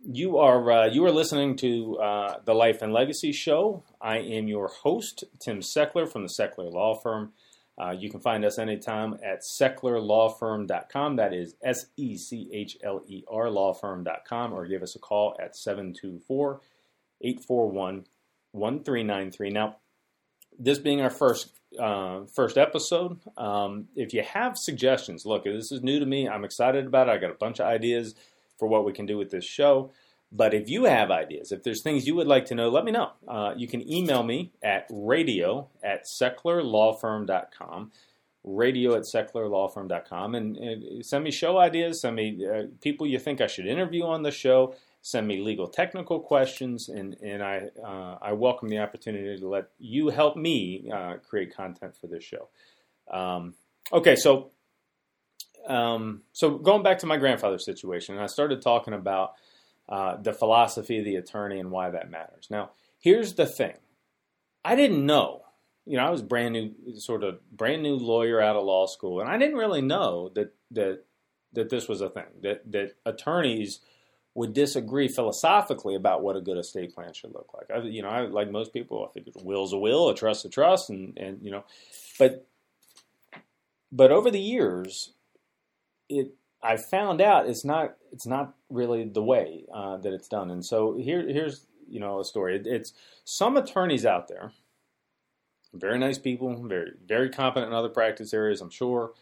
You 0.03 0.39
are 0.39 0.72
uh, 0.72 0.86
you 0.88 1.05
are 1.05 1.12
listening 1.12 1.55
to 1.58 1.98
uh, 2.00 2.39
the 2.43 2.53
Life 2.53 2.81
and 2.81 2.91
Legacy 2.91 3.31
Show. 3.31 3.84
I 4.01 4.17
am 4.17 4.48
your 4.48 4.67
host, 4.67 5.24
Tim 5.39 5.60
Sechler 5.60 6.12
from 6.12 6.24
the 6.24 6.27
Sechler 6.27 6.72
Law 6.72 6.96
Firm. 6.96 7.34
Uh, 7.79 7.91
you 7.91 8.10
can 8.10 8.20
find 8.20 8.43
us 8.43 8.60
anytime 8.60 9.17
at 9.24 9.41
sechlerlawfirm.com. 9.41 11.15
That 11.15 11.34
is 11.34 11.55
S 11.63 11.86
E 11.98 12.17
C 12.17 12.50
H 12.51 12.77
L 12.84 13.03
E 13.08 13.24
R 13.29 13.46
lawfirm.com, 13.46 14.53
or 14.53 14.65
give 14.65 14.84
us 14.84 14.96
a 14.96 15.00
call 15.00 15.36
at 15.39 15.55
724 15.55 16.62
841 17.22 18.05
1393. 18.51 19.50
Now, 19.51 19.77
this 20.58 20.79
being 20.79 21.01
our 21.01 21.10
first 21.10 21.51
uh, 21.79 22.25
first 22.25 22.58
episode, 22.58 23.20
um, 23.38 23.88
if 23.96 24.13
you 24.13 24.24
have 24.24 24.58
suggestions, 24.58 25.25
look, 25.25 25.43
this 25.46 25.72
is 25.72 25.84
new 25.84 26.00
to 26.00 26.05
me. 26.05 26.27
I'm 26.27 26.43
excited 26.43 26.86
about 26.86 27.08
it. 27.08 27.12
I 27.12 27.17
got 27.17 27.31
a 27.31 27.36
bunch 27.36 27.60
of 27.60 27.67
ideas 27.67 28.15
for 28.62 28.68
what 28.68 28.86
we 28.86 28.94
can 28.94 29.08
do 29.08 29.18
with 29.18 29.32
this 29.32 29.44
show. 29.44 29.89
But 30.32 30.53
if 30.53 30.70
you 30.70 30.86
have 30.86 31.10
ideas, 31.10 31.51
if 31.51 31.63
there's 31.63 31.82
things 31.82 32.06
you 32.06 32.13
would 32.13 32.27
like 32.27 32.46
to 32.46 32.56
know, 32.56 32.70
let 32.70 32.86
me 32.86 32.91
know. 32.91 33.10
Uh, 33.27 33.56
you 33.58 33.68
can 33.68 33.91
email 33.91 34.22
me 34.22 34.51
at 34.62 34.86
radio 34.91 35.68
at 35.84 36.06
sechlerlawfirm.com, 36.06 37.91
radio 38.44 38.96
at 38.96 39.06
sechlerlawfirm.com, 39.13 40.36
and, 40.36 40.58
and 40.58 41.03
send 41.03 41.24
me 41.24 41.32
show 41.32 41.58
ideas, 41.58 42.01
send 42.01 42.15
me 42.15 42.48
uh, 42.48 42.68
people 42.82 43.08
you 43.08 43.18
think 43.18 43.41
I 43.41 43.48
should 43.48 43.65
interview 43.65 44.03
on 44.03 44.22
the 44.22 44.32
show 44.32 44.75
send 45.01 45.27
me 45.27 45.41
legal 45.41 45.68
technical 45.68 46.20
questions, 46.20 46.88
and, 46.88 47.15
and 47.24 47.41
I, 47.41 47.70
uh, 47.84 48.18
I 48.22 48.34
welcome 48.34 48.70
the 48.70 48.77
opportunity 48.77 49.36
to 49.39 49.48
let 49.48 49.70
you 49.80 50.10
help 50.10 50.38
me 50.38 50.91
uh, 50.94 51.15
create 51.27 51.56
content 51.56 51.96
for 52.00 52.06
this 52.06 52.24
show. 52.24 52.50
Um, 53.12 53.56
okay, 53.91 54.15
so 54.15 54.51
um, 55.68 56.22
so 56.34 56.58
going 56.58 56.84
back 56.84 57.00
to 57.00 57.06
my 57.06 57.18
grandfather's 57.18 57.65
situation, 57.65 58.18
I 58.18 58.27
started 58.27 58.62
talking 58.62 58.94
about 58.94 59.34
uh, 59.89 60.18
the 60.18 60.34
philosophy 60.34 61.00
of 61.00 61.06
the 61.06 61.15
attorney 61.15 61.60
and 61.60 61.72
why 61.72 61.89
that 61.89 62.10
matters. 62.10 62.48
Now, 62.50 62.72
here's 63.00 63.34
the 63.34 63.46
thing: 63.46 63.75
I 64.63 64.75
didn't 64.75 65.06
know. 65.06 65.41
You 65.86 65.98
know, 65.98 66.06
I 66.06 66.10
was 66.10 66.22
brand 66.22 66.53
new, 66.53 66.74
sort 66.98 67.24
of 67.24 67.39
brand 67.51 67.84
new 67.84 67.96
lawyer 67.96 68.41
out 68.41 68.56
of 68.56 68.63
law 68.63 68.86
school, 68.88 69.20
and 69.22 69.30
I 69.30 69.38
didn't 69.38 69.58
really 69.58 69.82
know 69.82 70.30
that 70.36 70.53
that 70.72 71.03
that 71.53 71.70
this 71.70 71.88
was 71.88 72.01
a 72.01 72.10
thing. 72.10 72.25
That 72.41 72.72
that 72.72 72.96
attorneys 73.06 73.80
would 74.34 74.53
disagree 74.53 75.10
philosophically 75.10 75.96
about 75.96 76.24
what 76.24 76.38
a 76.38 76.41
good 76.41 76.58
estate 76.58 76.96
plan 76.96 77.13
should 77.13 77.34
look 77.34 77.50
like. 77.53 77.70
I, 77.70 77.86
you 77.86 78.01
know, 78.01 78.08
I, 78.08 78.22
like 78.22 78.50
most 78.50 78.72
people, 78.72 79.06
I 79.06 79.12
think 79.12 79.27
a 79.27 79.44
will's 79.44 79.74
a 79.74 79.77
will, 79.77 80.10
a 80.10 80.15
trust 80.15 80.46
a 80.46 80.50
trust, 80.50 80.89
and 80.89 81.18
and 81.18 81.39
you 81.41 81.51
know, 81.51 81.65
but 82.18 82.48
but 83.91 84.12
over 84.12 84.32
the 84.32 84.39
years, 84.39 85.13
it 86.12 86.36
I 86.63 86.77
found 86.77 87.22
out 87.22 87.48
it's 87.48 87.65
not 87.65 87.96
it's 88.12 88.27
not 88.27 88.53
really 88.70 89.06
the 89.06 89.24
way 89.24 89.65
uh, 89.74 89.98
that 89.98 90.13
it's 90.13 90.27
done. 90.27 90.51
And 90.51 90.65
so 90.65 90.98
here 90.98 91.27
here's 91.27 91.65
you 91.88 92.00
know 92.00 92.20
a 92.20 92.25
story. 92.25 92.58
It, 92.58 92.68
it's 92.68 92.94
some 93.24 93.58
attorneys 93.58 94.06
out 94.06 94.27
there, 94.27 94.51
very 95.74 95.98
nice 95.98 96.18
people, 96.18 96.68
very 96.68 96.91
very 97.06 97.30
competent 97.30 97.72
in 97.72 97.77
other 97.77 97.89
practice 97.89 98.34
areas, 98.34 98.62
I'm 98.62 98.70
sure, 98.70 99.13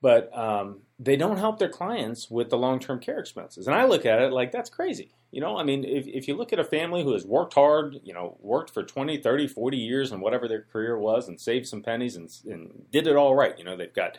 but 0.00 0.36
um, 0.36 0.80
they 0.98 1.16
don't 1.16 1.36
help 1.36 1.58
their 1.58 1.68
clients 1.68 2.30
with 2.30 2.50
the 2.50 2.58
long 2.58 2.80
term 2.80 3.00
care 3.00 3.18
expenses. 3.18 3.66
And 3.66 3.76
I 3.76 3.84
look 3.84 4.06
at 4.06 4.20
it 4.20 4.32
like 4.32 4.50
that's 4.50 4.70
crazy. 4.70 5.12
You 5.30 5.40
know, 5.40 5.56
I 5.56 5.62
mean, 5.64 5.84
if, 5.84 6.06
if 6.06 6.28
you 6.28 6.36
look 6.36 6.52
at 6.52 6.58
a 6.58 6.64
family 6.64 7.02
who 7.02 7.14
has 7.14 7.24
worked 7.24 7.54
hard, 7.54 8.00
you 8.04 8.12
know, 8.12 8.36
worked 8.40 8.70
for 8.74 8.82
20, 8.82 9.16
30, 9.16 9.48
40 9.48 9.76
years 9.78 10.12
and 10.12 10.20
whatever 10.20 10.46
their 10.46 10.60
career 10.60 10.98
was 10.98 11.26
and 11.26 11.40
saved 11.40 11.66
some 11.66 11.82
pennies 11.82 12.16
and, 12.16 12.28
and 12.44 12.84
did 12.90 13.06
it 13.06 13.16
all 13.16 13.34
right, 13.34 13.58
you 13.58 13.64
know, 13.64 13.74
they've 13.74 13.94
got 13.94 14.18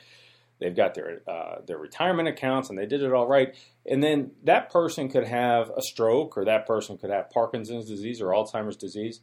they've 0.63 0.75
got 0.75 0.93
their 0.93 1.22
uh, 1.27 1.62
their 1.65 1.77
retirement 1.77 2.27
accounts 2.27 2.70
and 2.70 2.77
they 2.77 2.86
did 2.86 3.03
it 3.03 3.13
all 3.13 3.27
right. 3.27 3.55
And 3.86 4.03
then 4.03 4.32
that 4.43 4.72
person 4.72 5.10
could 5.10 5.25
have 5.25 5.70
a 5.70 5.82
stroke 5.82 6.38
or 6.38 6.46
that 6.46 6.65
person 6.65 6.98
could 6.98 7.10
have 7.10 7.29
Parkinson's 7.29 7.86
disease 7.86 8.22
or 8.22 8.27
Alzheimer's 8.27 8.77
disease 8.77 9.22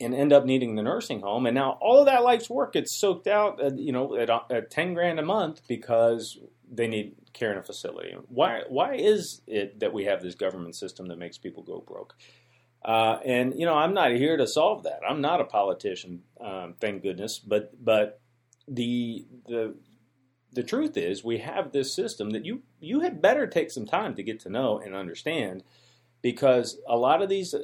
and 0.00 0.14
end 0.14 0.32
up 0.32 0.44
needing 0.44 0.74
the 0.74 0.82
nursing 0.82 1.20
home. 1.20 1.46
And 1.46 1.54
now 1.54 1.78
all 1.80 2.00
of 2.00 2.06
that 2.06 2.22
life's 2.22 2.50
work 2.50 2.72
gets 2.72 2.98
soaked 2.98 3.26
out, 3.26 3.62
at, 3.62 3.78
you 3.78 3.92
know, 3.92 4.16
at, 4.16 4.30
at 4.50 4.70
10 4.70 4.94
grand 4.94 5.20
a 5.20 5.22
month 5.22 5.60
because 5.68 6.38
they 6.70 6.88
need 6.88 7.14
care 7.34 7.52
in 7.52 7.58
a 7.58 7.62
facility. 7.62 8.16
Why, 8.28 8.62
why 8.68 8.94
is 8.94 9.42
it 9.46 9.80
that 9.80 9.92
we 9.92 10.04
have 10.04 10.22
this 10.22 10.34
government 10.34 10.76
system 10.76 11.06
that 11.06 11.18
makes 11.18 11.38
people 11.38 11.62
go 11.62 11.84
broke? 11.86 12.14
Uh, 12.84 13.18
and 13.24 13.54
you 13.56 13.64
know, 13.64 13.74
I'm 13.74 13.94
not 13.94 14.10
here 14.10 14.36
to 14.36 14.46
solve 14.46 14.84
that. 14.84 15.00
I'm 15.08 15.20
not 15.20 15.40
a 15.40 15.44
politician, 15.44 16.22
um, 16.40 16.74
thank 16.80 17.02
goodness. 17.02 17.38
But 17.38 17.72
but 17.82 18.20
the 18.66 19.24
the 19.46 19.76
the 20.52 20.62
truth 20.62 20.96
is, 20.96 21.24
we 21.24 21.38
have 21.38 21.72
this 21.72 21.94
system 21.94 22.30
that 22.30 22.44
you 22.44 22.62
you 22.80 23.00
had 23.00 23.22
better 23.22 23.46
take 23.46 23.70
some 23.70 23.86
time 23.86 24.14
to 24.14 24.22
get 24.22 24.40
to 24.40 24.50
know 24.50 24.78
and 24.78 24.94
understand, 24.94 25.64
because 26.20 26.78
a 26.88 26.96
lot 26.96 27.22
of 27.22 27.28
these 27.28 27.54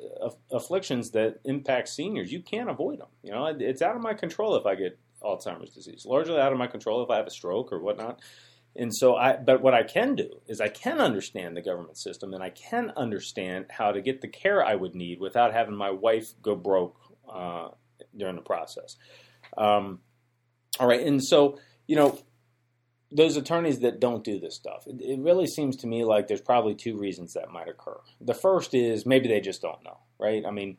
afflictions 0.50 1.11
that 1.11 1.40
impact 1.45 1.88
seniors, 1.88 2.33
you 2.33 2.40
can't 2.40 2.71
avoid 2.71 3.00
them. 3.00 3.09
You 3.23 3.33
know, 3.33 3.47
it's 3.47 3.83
out 3.83 3.97
of 3.97 4.02
my 4.02 4.14
control 4.14 4.57
if 4.57 4.66
I 4.66 4.75
get 4.75 4.99
Alzheimer's 5.23 5.75
disease. 5.75 6.04
Largely 6.07 6.38
out 6.38 6.52
of 6.52 6.59
my 6.59 6.66
control 6.66 7.02
if 7.02 7.11
I 7.11 7.16
have 7.16 7.26
a 7.26 7.30
stroke 7.30 7.73
or 7.73 7.80
whatnot. 7.80 8.21
And 8.76 8.95
so 8.95 9.16
I, 9.16 9.37
but 9.37 9.61
what 9.61 9.75
I 9.75 9.83
can 9.83 10.14
do 10.14 10.40
is 10.47 10.61
I 10.61 10.68
can 10.68 11.00
understand 11.00 11.57
the 11.57 11.62
government 11.62 11.99
system 11.99 12.33
and 12.33 12.42
I 12.42 12.50
can 12.50 12.92
understand 12.97 13.66
how 13.71 13.90
to 13.92 14.00
get 14.00 14.21
the 14.21 14.28
care 14.28 14.64
I 14.64 14.76
would 14.76 14.95
need 14.95 15.21
without 15.21 15.52
having 15.52 15.75
my 15.75 15.90
wife 15.90 16.33
go 16.42 16.54
broke 16.54 16.97
uh, 17.33 17.68
during 18.16 18.37
the 18.37 18.42
process. 18.42 18.97
Um, 19.57 20.00
all 20.78 20.87
right, 20.87 21.04
and 21.04 21.23
so 21.25 21.59
you 21.87 21.97
know 21.97 22.18
those 23.11 23.37
attorneys 23.37 23.81
that 23.81 24.00
don't 24.00 24.25
do 24.25 24.38
this 24.38 24.55
stuff, 24.55 24.87
it, 24.87 25.00
it, 25.00 25.21
really 25.21 25.47
seems 25.47 25.77
to 25.77 25.87
me 25.87 26.05
like 26.05 26.29
there's 26.29 26.41
probably 26.41 26.75
two 26.75 26.97
reasons 26.97 27.35
that 27.35 27.50
might 27.50 27.69
occur. 27.69 27.99
The 28.21 28.35
first 28.35 28.75
is 28.75 29.07
maybe 29.07 29.29
they 29.29 29.41
just 29.41 29.62
don't 29.62 29.83
know, 29.83 29.99
right? 30.19 30.45
I 30.47 30.50
mean, 30.50 30.77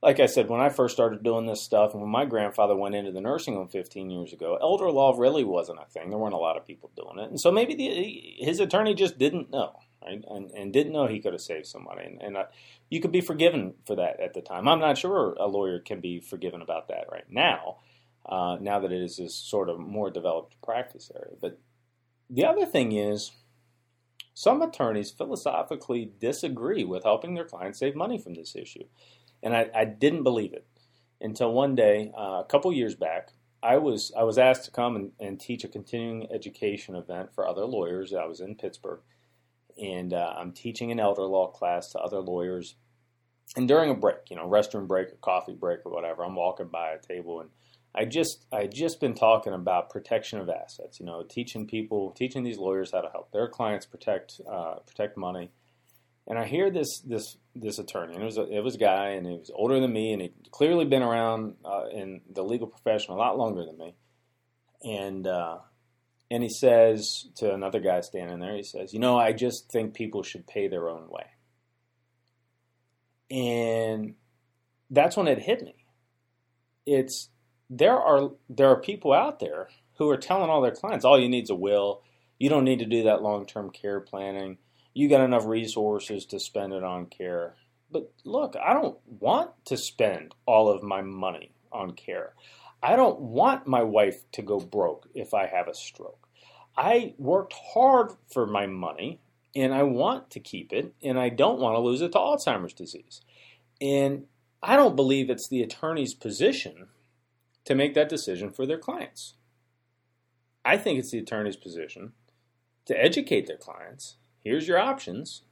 like 0.00 0.20
I 0.20 0.26
said, 0.26 0.48
when 0.48 0.60
I 0.60 0.68
first 0.68 0.94
started 0.94 1.24
doing 1.24 1.46
this 1.46 1.62
stuff, 1.62 1.92
and 1.92 2.02
when 2.02 2.10
my 2.10 2.24
grandfather 2.24 2.76
went 2.76 2.94
into 2.94 3.10
the 3.10 3.20
nursing 3.20 3.54
home 3.54 3.68
15 3.68 4.10
years 4.10 4.32
ago, 4.32 4.58
elder 4.60 4.90
law 4.90 5.14
really 5.16 5.44
wasn't 5.44 5.80
a 5.80 5.90
thing. 5.90 6.10
There 6.10 6.18
weren't 6.18 6.34
a 6.34 6.38
lot 6.38 6.56
of 6.56 6.66
people 6.66 6.92
doing 6.96 7.24
it, 7.24 7.30
and 7.30 7.40
so 7.40 7.50
maybe 7.50 7.74
the, 7.74 8.44
his 8.44 8.60
attorney 8.60 8.94
just 8.94 9.18
didn't 9.18 9.50
know, 9.50 9.72
right? 10.04 10.22
And, 10.28 10.50
and 10.52 10.72
didn't 10.72 10.92
know 10.92 11.06
he 11.06 11.20
could 11.20 11.32
have 11.32 11.40
saved 11.40 11.66
somebody, 11.66 12.04
and, 12.04 12.22
and 12.22 12.38
I, 12.38 12.44
you 12.90 13.00
could 13.00 13.12
be 13.12 13.22
forgiven 13.22 13.74
for 13.86 13.96
that 13.96 14.20
at 14.20 14.34
the 14.34 14.42
time. 14.42 14.68
I'm 14.68 14.78
not 14.78 14.98
sure 14.98 15.32
a 15.32 15.46
lawyer 15.46 15.80
can 15.80 16.00
be 16.00 16.20
forgiven 16.20 16.62
about 16.62 16.88
that 16.88 17.06
right 17.10 17.28
now 17.28 17.78
uh, 18.26 18.56
now 18.60 18.78
that 18.80 18.92
it 18.92 19.02
is 19.02 19.16
this 19.16 19.34
sort 19.34 19.68
of 19.68 19.78
more 19.78 20.10
developed 20.10 20.56
practice 20.62 21.10
area. 21.14 21.34
But 21.40 21.58
the 22.30 22.44
other 22.44 22.66
thing 22.66 22.92
is, 22.92 23.32
some 24.34 24.62
attorneys 24.62 25.10
philosophically 25.10 26.10
disagree 26.18 26.84
with 26.84 27.04
helping 27.04 27.34
their 27.34 27.44
clients 27.44 27.78
save 27.78 27.94
money 27.94 28.18
from 28.18 28.34
this 28.34 28.56
issue. 28.56 28.84
And 29.42 29.54
I, 29.54 29.70
I 29.74 29.84
didn't 29.84 30.24
believe 30.24 30.52
it 30.52 30.66
until 31.24 31.52
one 31.52 31.74
day, 31.74 32.12
uh, 32.16 32.40
a 32.40 32.46
couple 32.48 32.72
years 32.72 32.94
back, 32.94 33.32
I 33.62 33.78
was 33.78 34.12
I 34.16 34.24
was 34.24 34.36
asked 34.36 34.66
to 34.66 34.70
come 34.70 34.94
and, 34.94 35.12
and, 35.18 35.40
teach 35.40 35.64
a 35.64 35.68
continuing 35.68 36.30
education 36.30 36.94
event 36.94 37.30
for 37.34 37.48
other 37.48 37.64
lawyers. 37.64 38.12
I 38.12 38.26
was 38.26 38.40
in 38.40 38.56
Pittsburgh, 38.56 39.00
and 39.82 40.12
uh, 40.12 40.34
I'm 40.36 40.52
teaching 40.52 40.92
an 40.92 41.00
elder 41.00 41.22
law 41.22 41.46
class 41.48 41.90
to 41.92 41.98
other 41.98 42.20
lawyers. 42.20 42.76
And 43.56 43.66
during 43.66 43.90
a 43.90 43.94
break, 43.94 44.28
you 44.28 44.36
know, 44.36 44.46
restroom 44.46 44.86
break, 44.86 45.12
a 45.12 45.16
coffee 45.16 45.54
break, 45.54 45.80
or 45.86 45.92
whatever, 45.92 46.24
I'm 46.24 46.34
walking 46.34 46.68
by 46.68 46.90
a 46.90 47.00
table, 47.00 47.40
and 47.40 47.50
I 47.94 48.04
just 48.04 48.44
I 48.52 48.66
just 48.66 49.00
been 49.00 49.14
talking 49.14 49.52
about 49.52 49.90
protection 49.90 50.40
of 50.40 50.48
assets. 50.48 50.98
You 50.98 51.06
know, 51.06 51.22
teaching 51.22 51.66
people, 51.66 52.10
teaching 52.10 52.42
these 52.42 52.58
lawyers 52.58 52.90
how 52.92 53.02
to 53.02 53.10
help 53.10 53.30
their 53.30 53.48
clients 53.48 53.86
protect 53.86 54.40
uh, 54.50 54.76
protect 54.86 55.16
money. 55.16 55.50
And 56.26 56.38
I 56.38 56.46
hear 56.46 56.70
this 56.70 57.00
this 57.00 57.36
this 57.54 57.78
attorney, 57.78 58.14
and 58.14 58.22
it 58.22 58.26
was 58.26 58.38
a, 58.38 58.46
it 58.50 58.60
was 58.64 58.74
a 58.74 58.78
guy, 58.78 59.10
and 59.10 59.26
he 59.26 59.36
was 59.36 59.50
older 59.54 59.78
than 59.78 59.92
me, 59.92 60.12
and 60.12 60.22
he'd 60.22 60.50
clearly 60.50 60.86
been 60.86 61.02
around 61.02 61.54
uh, 61.64 61.84
in 61.92 62.22
the 62.32 62.42
legal 62.42 62.66
profession 62.66 63.12
a 63.12 63.16
lot 63.16 63.38
longer 63.38 63.64
than 63.64 63.78
me. 63.78 63.94
And 64.82 65.26
uh, 65.26 65.58
and 66.30 66.42
he 66.42 66.48
says 66.48 67.26
to 67.36 67.52
another 67.54 67.78
guy 67.78 68.00
standing 68.00 68.40
there, 68.40 68.56
he 68.56 68.64
says, 68.64 68.92
"You 68.92 68.98
know, 68.98 69.16
I 69.16 69.32
just 69.32 69.70
think 69.70 69.94
people 69.94 70.22
should 70.22 70.46
pay 70.46 70.66
their 70.66 70.88
own 70.88 71.08
way." 71.08 71.26
And 73.30 74.14
that's 74.90 75.16
when 75.16 75.28
it 75.28 75.38
hit 75.38 75.62
me. 75.62 75.74
It's 76.86 77.28
there 77.78 77.98
are 77.98 78.30
there 78.48 78.68
are 78.68 78.80
people 78.80 79.12
out 79.12 79.40
there 79.40 79.68
who 79.98 80.08
are 80.10 80.16
telling 80.16 80.50
all 80.50 80.60
their 80.60 80.74
clients, 80.74 81.04
all 81.04 81.18
you 81.18 81.28
need 81.28 81.44
is 81.44 81.50
a 81.50 81.54
will. 81.54 82.02
You 82.38 82.48
don't 82.48 82.64
need 82.64 82.80
to 82.80 82.86
do 82.86 83.04
that 83.04 83.22
long 83.22 83.46
term 83.46 83.70
care 83.70 84.00
planning. 84.00 84.58
You 84.92 85.08
got 85.08 85.24
enough 85.24 85.46
resources 85.46 86.24
to 86.26 86.38
spend 86.38 86.72
it 86.72 86.84
on 86.84 87.06
care. 87.06 87.54
But 87.90 88.12
look, 88.24 88.54
I 88.56 88.72
don't 88.72 88.98
want 89.06 89.50
to 89.66 89.76
spend 89.76 90.34
all 90.46 90.68
of 90.68 90.82
my 90.82 91.02
money 91.02 91.52
on 91.72 91.92
care. 91.92 92.34
I 92.82 92.96
don't 92.96 93.20
want 93.20 93.66
my 93.66 93.82
wife 93.82 94.30
to 94.32 94.42
go 94.42 94.58
broke 94.60 95.08
if 95.14 95.32
I 95.32 95.46
have 95.46 95.68
a 95.68 95.74
stroke. 95.74 96.28
I 96.76 97.14
worked 97.18 97.54
hard 97.72 98.12
for 98.32 98.46
my 98.46 98.66
money 98.66 99.20
and 99.54 99.72
I 99.72 99.84
want 99.84 100.30
to 100.30 100.40
keep 100.40 100.72
it 100.72 100.92
and 101.02 101.18
I 101.18 101.28
don't 101.28 101.60
want 101.60 101.76
to 101.76 101.80
lose 101.80 102.02
it 102.02 102.12
to 102.12 102.18
Alzheimer's 102.18 102.74
disease. 102.74 103.20
And 103.80 104.26
I 104.62 104.76
don't 104.76 104.96
believe 104.96 105.30
it's 105.30 105.48
the 105.48 105.62
attorney's 105.62 106.14
position 106.14 106.88
to 107.64 107.74
make 107.74 107.94
that 107.94 108.08
decision 108.08 108.50
for 108.50 108.66
their 108.66 108.78
clients. 108.78 109.34
I 110.64 110.76
think 110.76 110.98
it's 110.98 111.10
the 111.10 111.18
attorney's 111.18 111.56
position 111.56 112.12
to 112.86 113.02
educate 113.02 113.46
their 113.46 113.56
clients. 113.56 114.16
Here's 114.42 114.68
your 114.68 114.78
options. 114.78 115.42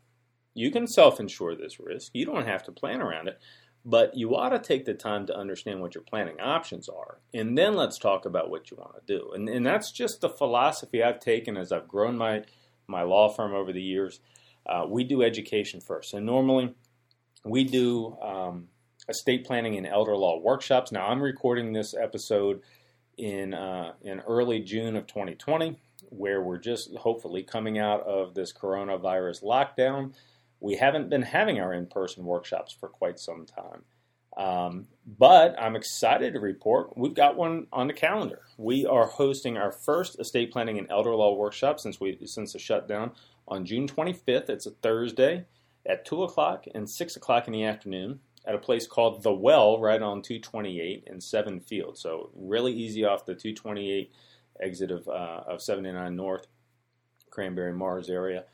You 0.54 0.70
can 0.70 0.86
self 0.86 1.18
insure 1.18 1.54
this 1.54 1.80
risk. 1.80 2.12
You 2.14 2.26
don't 2.26 2.46
have 2.46 2.62
to 2.64 2.72
plan 2.72 3.00
around 3.00 3.28
it, 3.28 3.40
but 3.84 4.16
you 4.16 4.36
ought 4.36 4.50
to 4.50 4.58
take 4.58 4.84
the 4.84 4.94
time 4.94 5.26
to 5.26 5.36
understand 5.36 5.80
what 5.80 5.94
your 5.94 6.04
planning 6.04 6.40
options 6.40 6.88
are. 6.88 7.18
And 7.32 7.56
then 7.56 7.74
let's 7.74 7.98
talk 7.98 8.26
about 8.26 8.50
what 8.50 8.70
you 8.70 8.76
want 8.76 8.94
to 8.94 9.18
do. 9.18 9.32
And, 9.32 9.48
and 9.48 9.64
that's 9.64 9.90
just 9.90 10.20
the 10.20 10.28
philosophy 10.28 11.02
I've 11.02 11.20
taken 11.20 11.56
as 11.56 11.72
I've 11.72 11.88
grown 11.88 12.16
my, 12.16 12.42
my 12.86 13.02
law 13.02 13.28
firm 13.28 13.54
over 13.54 13.72
the 13.72 13.82
years. 13.82 14.20
Uh, 14.66 14.84
we 14.88 15.04
do 15.04 15.22
education 15.22 15.80
first. 15.80 16.14
And 16.14 16.26
normally 16.26 16.74
we 17.44 17.64
do 17.64 18.16
um, 18.22 18.68
estate 19.12 19.44
planning 19.44 19.76
and 19.76 19.86
elder 19.86 20.16
law 20.16 20.38
workshops. 20.38 20.90
Now, 20.90 21.06
I'm 21.06 21.22
recording 21.22 21.72
this 21.72 21.94
episode 21.94 22.62
in 23.18 23.52
uh, 23.52 23.92
in 24.00 24.20
early 24.20 24.60
June 24.60 24.96
of 24.96 25.06
2020, 25.06 25.78
where 26.08 26.40
we're 26.40 26.58
just 26.58 26.94
hopefully 26.96 27.42
coming 27.42 27.78
out 27.78 28.00
of 28.06 28.34
this 28.34 28.54
coronavirus 28.54 29.44
lockdown. 29.44 30.14
We 30.60 30.76
haven't 30.76 31.10
been 31.10 31.22
having 31.22 31.60
our 31.60 31.74
in-person 31.74 32.24
workshops 32.24 32.72
for 32.72 32.88
quite 32.88 33.18
some 33.18 33.44
time. 33.44 33.82
Um, 34.38 34.88
but 35.18 35.54
I'm 35.60 35.76
excited 35.76 36.32
to 36.32 36.40
report 36.40 36.96
we've 36.96 37.12
got 37.12 37.36
one 37.36 37.66
on 37.70 37.88
the 37.88 37.92
calendar. 37.92 38.40
We 38.56 38.86
are 38.86 39.06
hosting 39.06 39.58
our 39.58 39.72
first 39.72 40.18
estate 40.18 40.50
planning 40.50 40.78
and 40.78 40.90
elder 40.90 41.14
law 41.14 41.34
workshop 41.34 41.80
since 41.80 42.00
we 42.00 42.18
since 42.24 42.54
the 42.54 42.58
shutdown 42.58 43.10
on 43.46 43.66
June 43.66 43.86
25th. 43.86 44.48
It's 44.48 44.64
a 44.64 44.70
Thursday 44.70 45.44
at 45.84 46.06
two 46.06 46.22
o'clock 46.22 46.64
and 46.74 46.88
six 46.88 47.16
o'clock 47.16 47.46
in 47.46 47.52
the 47.52 47.64
afternoon 47.64 48.20
at 48.44 48.54
a 48.54 48.58
place 48.58 48.86
called 48.86 49.22
The 49.22 49.32
Well 49.32 49.80
right 49.80 50.00
on 50.00 50.22
228 50.22 51.04
and 51.06 51.22
Seven 51.22 51.60
Field. 51.60 51.98
So 51.98 52.30
really 52.34 52.72
easy 52.72 53.04
off 53.04 53.24
the 53.24 53.34
228 53.34 54.12
exit 54.60 54.90
of, 54.90 55.08
uh, 55.08 55.42
of 55.46 55.62
79 55.62 56.16
North, 56.16 56.46
Cranberry 57.30 57.72
Mars 57.72 58.08
area. 58.08 58.44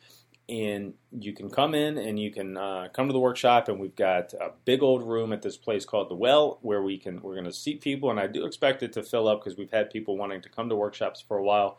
And 0.48 0.94
you 1.12 1.35
can 1.35 1.51
come 1.51 1.74
in 1.74 1.98
and 1.98 2.18
you 2.18 2.31
can 2.31 2.57
uh, 2.57 2.88
come 2.94 3.07
to 3.07 3.12
the 3.12 3.18
workshop, 3.18 3.68
and 3.68 3.79
we've 3.79 3.94
got 3.94 4.33
a 4.33 4.53
big 4.64 4.83
old 4.83 5.03
room 5.03 5.31
at 5.35 5.42
this 5.42 5.59
place 5.59 5.85
called 5.85 6.09
the 6.09 6.14
Well, 6.14 6.59
where 6.62 6.83
we 6.83 6.96
can 6.96 7.20
we're 7.20 7.35
going 7.35 7.44
to 7.44 7.53
seat 7.53 7.83
people, 7.83 8.11
and 8.11 8.18
I 8.18 8.29
do 8.29 8.46
expect 8.46 8.83
it 8.83 8.94
to 8.94 9.03
fill 9.03 9.29
up 9.29 9.44
because 9.44 9.59
we've 9.59 9.70
had 9.70 9.90
people 9.90 10.16
wanting 10.16 10.40
to 10.40 10.48
come 10.48 10.70
to 10.70 10.74
workshops 10.74 11.22
for 11.27 11.37
a 11.37 11.42
while. 11.42 11.79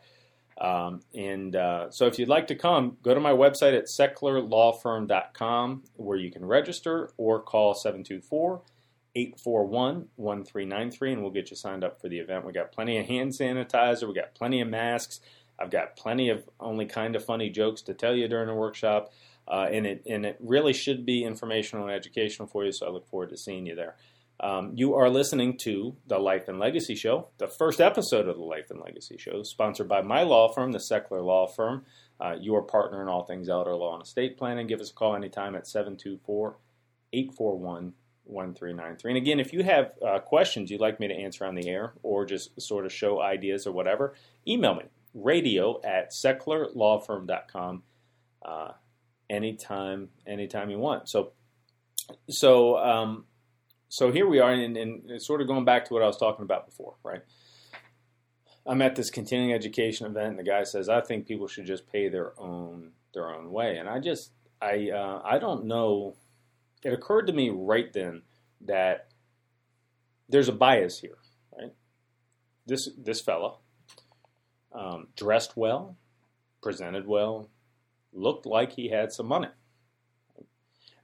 Um, 0.60 1.00
and 1.14 1.56
uh, 1.56 1.90
so 1.90 2.06
if 2.06 2.18
you'd 2.18 2.28
like 2.28 2.46
to 2.48 2.54
come, 2.54 2.98
go 3.02 3.14
to 3.14 3.20
my 3.20 3.32
website 3.32 3.76
at 3.76 3.86
sechlerlawfirm.com 3.86 5.84
where 5.94 6.18
you 6.18 6.30
can 6.30 6.44
register 6.44 7.10
or 7.16 7.40
call 7.40 7.72
724 7.74 8.60
841 9.16 10.08
1393 10.16 11.12
and 11.12 11.22
we'll 11.22 11.30
get 11.30 11.50
you 11.50 11.56
signed 11.56 11.82
up 11.82 12.00
for 12.00 12.08
the 12.08 12.18
event. 12.18 12.44
We 12.44 12.52
got 12.52 12.72
plenty 12.72 12.98
of 12.98 13.06
hand 13.06 13.30
sanitizer, 13.32 14.06
we 14.06 14.14
got 14.14 14.34
plenty 14.34 14.60
of 14.60 14.68
masks. 14.68 15.20
I've 15.58 15.70
got 15.70 15.96
plenty 15.96 16.30
of 16.30 16.48
only 16.58 16.86
kind 16.86 17.14
of 17.14 17.24
funny 17.24 17.50
jokes 17.50 17.82
to 17.82 17.94
tell 17.94 18.14
you 18.14 18.28
during 18.28 18.46
the 18.46 18.54
workshop. 18.54 19.12
Uh, 19.48 19.68
and 19.70 19.86
it 19.86 20.02
and 20.08 20.24
it 20.24 20.36
really 20.40 20.72
should 20.72 21.04
be 21.04 21.24
informational 21.24 21.86
and 21.86 21.94
educational 21.94 22.46
for 22.46 22.64
you. 22.64 22.72
So 22.72 22.86
I 22.86 22.90
look 22.90 23.08
forward 23.08 23.30
to 23.30 23.36
seeing 23.36 23.66
you 23.66 23.74
there. 23.74 23.96
Um, 24.42 24.72
you 24.74 24.94
are 24.94 25.10
listening 25.10 25.58
to 25.58 25.96
the 26.06 26.18
Life 26.18 26.48
and 26.48 26.58
Legacy 26.58 26.94
Show, 26.94 27.28
the 27.36 27.46
first 27.46 27.80
episode 27.80 28.26
of 28.26 28.36
the 28.36 28.42
Life 28.42 28.70
and 28.70 28.80
Legacy 28.80 29.18
Show, 29.18 29.42
sponsored 29.42 29.88
by 29.88 30.00
my 30.00 30.22
law 30.22 30.50
firm, 30.50 30.72
the 30.72 30.78
Sechler 30.78 31.22
Law 31.22 31.46
Firm. 31.46 31.84
Uh, 32.18 32.36
your 32.38 32.62
partner 32.62 33.00
in 33.00 33.08
all 33.08 33.24
things 33.24 33.48
elder 33.48 33.74
law 33.74 33.94
and 33.94 34.02
estate 34.02 34.36
planning. 34.36 34.66
Give 34.66 34.80
us 34.80 34.90
a 34.90 34.94
call 34.94 35.14
anytime 35.14 35.54
at 35.54 35.66
724 35.66 36.56
841 37.12 37.94
1393. 38.24 39.10
And 39.10 39.16
again, 39.16 39.40
if 39.40 39.52
you 39.52 39.62
have 39.62 39.92
uh, 40.06 40.18
questions 40.20 40.70
you'd 40.70 40.80
like 40.80 41.00
me 41.00 41.08
to 41.08 41.14
answer 41.14 41.44
on 41.44 41.54
the 41.54 41.68
air 41.68 41.94
or 42.02 42.24
just 42.24 42.60
sort 42.60 42.86
of 42.86 42.92
show 42.92 43.20
ideas 43.20 43.66
or 43.66 43.72
whatever, 43.72 44.14
email 44.46 44.74
me 44.74 44.84
radio 45.14 45.80
at 45.82 46.12
sechlerlawfirm.com 46.12 47.82
uh, 48.44 48.72
anytime, 49.28 50.08
anytime 50.26 50.70
you 50.70 50.78
want. 50.78 51.08
So, 51.08 51.32
so, 52.28 52.76
um, 52.78 53.24
so 53.90 54.12
here 54.12 54.28
we 54.28 54.38
are, 54.38 54.52
and, 54.52 54.76
and 54.76 55.20
sort 55.20 55.40
of 55.40 55.48
going 55.48 55.64
back 55.64 55.84
to 55.86 55.94
what 55.94 56.02
I 56.02 56.06
was 56.06 56.16
talking 56.16 56.44
about 56.44 56.64
before, 56.64 56.94
right? 57.02 57.22
I'm 58.64 58.80
at 58.82 58.94
this 58.94 59.10
continuing 59.10 59.52
education 59.52 60.06
event, 60.06 60.28
and 60.28 60.38
the 60.38 60.44
guy 60.44 60.62
says, 60.62 60.88
"I 60.88 61.00
think 61.00 61.26
people 61.26 61.48
should 61.48 61.66
just 61.66 61.90
pay 61.90 62.08
their 62.08 62.38
own 62.40 62.92
their 63.12 63.28
own 63.28 63.50
way," 63.50 63.78
and 63.78 63.88
I 63.88 63.98
just, 63.98 64.30
I, 64.62 64.90
uh, 64.90 65.22
I 65.24 65.40
don't 65.40 65.64
know. 65.64 66.14
It 66.84 66.92
occurred 66.92 67.26
to 67.26 67.32
me 67.32 67.50
right 67.50 67.92
then 67.92 68.22
that 68.60 69.08
there's 70.28 70.48
a 70.48 70.52
bias 70.52 71.00
here, 71.00 71.18
right? 71.58 71.72
This 72.66 72.88
this 72.96 73.20
fella 73.20 73.56
um, 74.72 75.08
dressed 75.16 75.56
well, 75.56 75.96
presented 76.62 77.08
well, 77.08 77.50
looked 78.12 78.46
like 78.46 78.72
he 78.72 78.90
had 78.90 79.12
some 79.12 79.26
money. 79.26 79.48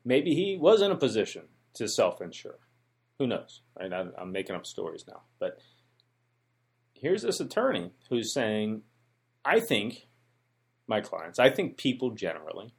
Maybe 0.04 0.36
he 0.36 0.56
was 0.56 0.82
in 0.82 0.92
a 0.92 0.96
position 0.96 1.48
to 1.74 1.88
self-insure. 1.88 2.60
Who 3.18 3.26
knows? 3.26 3.62
Right? 3.78 3.92
I'm, 3.92 4.12
I'm 4.18 4.32
making 4.32 4.56
up 4.56 4.66
stories 4.66 5.04
now, 5.08 5.22
but 5.38 5.58
here's 6.94 7.22
this 7.22 7.40
attorney 7.40 7.92
who's 8.10 8.32
saying, 8.32 8.82
"I 9.44 9.60
think 9.60 10.06
my 10.86 11.00
clients, 11.00 11.38
I 11.38 11.50
think 11.50 11.76
people 11.76 12.10
generally." 12.10 12.74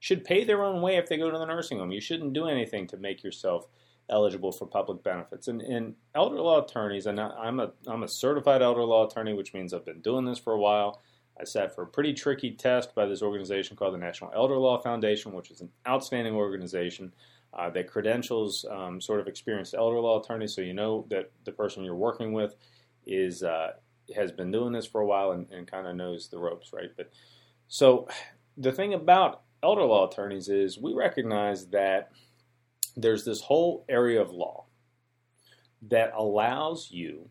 should 0.00 0.24
pay 0.24 0.44
their 0.44 0.64
own 0.64 0.80
way 0.80 0.96
if 0.96 1.06
they 1.06 1.18
go 1.18 1.30
to 1.30 1.38
the 1.38 1.44
nursing 1.44 1.78
home. 1.78 1.92
You 1.92 2.00
shouldn't 2.00 2.32
do 2.32 2.46
anything 2.46 2.86
to 2.88 2.96
make 2.96 3.22
yourself 3.22 3.66
eligible 4.08 4.50
for 4.50 4.66
public 4.66 5.04
benefits. 5.04 5.46
And, 5.46 5.60
and 5.60 5.94
elder 6.14 6.40
law 6.40 6.64
attorneys, 6.64 7.06
and 7.06 7.20
I'm 7.20 7.60
a, 7.60 7.72
I'm 7.86 8.02
a 8.02 8.08
certified 8.08 8.62
elder 8.62 8.82
law 8.82 9.06
attorney, 9.06 9.34
which 9.34 9.54
means 9.54 9.72
I've 9.72 9.84
been 9.84 10.00
doing 10.00 10.24
this 10.24 10.38
for 10.38 10.54
a 10.54 10.58
while. 10.58 11.02
I 11.38 11.44
sat 11.44 11.74
for 11.74 11.82
a 11.82 11.86
pretty 11.86 12.14
tricky 12.14 12.50
test 12.50 12.94
by 12.94 13.06
this 13.06 13.22
organization 13.22 13.76
called 13.76 13.94
the 13.94 13.98
National 13.98 14.32
Elder 14.34 14.56
Law 14.56 14.80
Foundation, 14.80 15.32
which 15.32 15.50
is 15.50 15.60
an 15.60 15.70
outstanding 15.86 16.34
organization 16.34 17.14
uh, 17.52 17.70
that 17.70 17.88
credentials 17.88 18.64
um, 18.70 19.00
sort 19.00 19.20
of 19.20 19.26
experienced 19.26 19.74
elder 19.74 19.98
law 19.98 20.20
attorney, 20.20 20.46
so 20.46 20.60
you 20.60 20.74
know 20.74 21.06
that 21.10 21.30
the 21.44 21.52
person 21.52 21.84
you're 21.84 21.94
working 21.94 22.32
with 22.32 22.54
is 23.06 23.42
uh, 23.42 23.72
has 24.14 24.32
been 24.32 24.50
doing 24.50 24.72
this 24.72 24.86
for 24.86 25.00
a 25.00 25.06
while 25.06 25.32
and, 25.32 25.50
and 25.50 25.70
kind 25.70 25.86
of 25.86 25.96
knows 25.96 26.28
the 26.28 26.38
ropes, 26.38 26.72
right? 26.72 26.90
But 26.96 27.10
so 27.68 28.08
the 28.56 28.72
thing 28.72 28.94
about 28.94 29.42
elder 29.62 29.84
law 29.84 30.08
attorneys 30.08 30.48
is 30.48 30.78
we 30.78 30.94
recognize 30.94 31.66
that 31.68 32.10
there's 32.96 33.24
this 33.24 33.40
whole 33.40 33.84
area 33.88 34.20
of 34.20 34.30
law 34.30 34.66
that 35.82 36.12
allows 36.14 36.90
you 36.90 37.30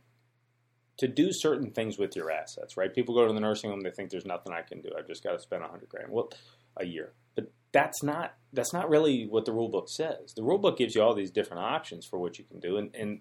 to 0.97 1.07
do 1.07 1.31
certain 1.31 1.71
things 1.71 1.97
with 1.97 2.15
your 2.15 2.29
assets, 2.29 2.75
right? 2.75 2.93
People 2.93 3.15
go 3.15 3.25
to 3.25 3.33
the 3.33 3.39
nursing 3.39 3.69
home, 3.69 3.81
they 3.81 3.91
think 3.91 4.09
there's 4.09 4.25
nothing 4.25 4.51
I 4.51 4.61
can 4.61 4.81
do. 4.81 4.89
I've 4.97 5.07
just 5.07 5.23
got 5.23 5.31
to 5.31 5.39
spend 5.39 5.63
a 5.63 5.67
hundred 5.67 5.89
grand, 5.89 6.09
well, 6.09 6.29
a 6.77 6.85
year. 6.85 7.13
But 7.35 7.51
that's 7.71 8.03
not 8.03 8.35
that's 8.51 8.73
not 8.73 8.89
really 8.89 9.27
what 9.27 9.45
the 9.45 9.51
rule 9.51 9.69
book 9.69 9.89
says. 9.89 10.33
The 10.35 10.43
rule 10.43 10.57
book 10.57 10.77
gives 10.77 10.95
you 10.95 11.01
all 11.01 11.13
these 11.13 11.31
different 11.31 11.63
options 11.63 12.05
for 12.05 12.17
what 12.17 12.39
you 12.39 12.45
can 12.45 12.59
do, 12.59 12.77
and, 12.77 12.95
and 12.95 13.19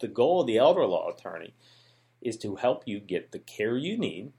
the 0.00 0.08
goal 0.08 0.40
of 0.40 0.46
the 0.46 0.58
elder 0.58 0.86
law 0.86 1.10
attorney 1.10 1.54
is 2.22 2.36
to 2.38 2.56
help 2.56 2.84
you 2.86 3.00
get 3.00 3.32
the 3.32 3.38
care 3.38 3.76
you 3.76 3.98
need. 3.98 4.32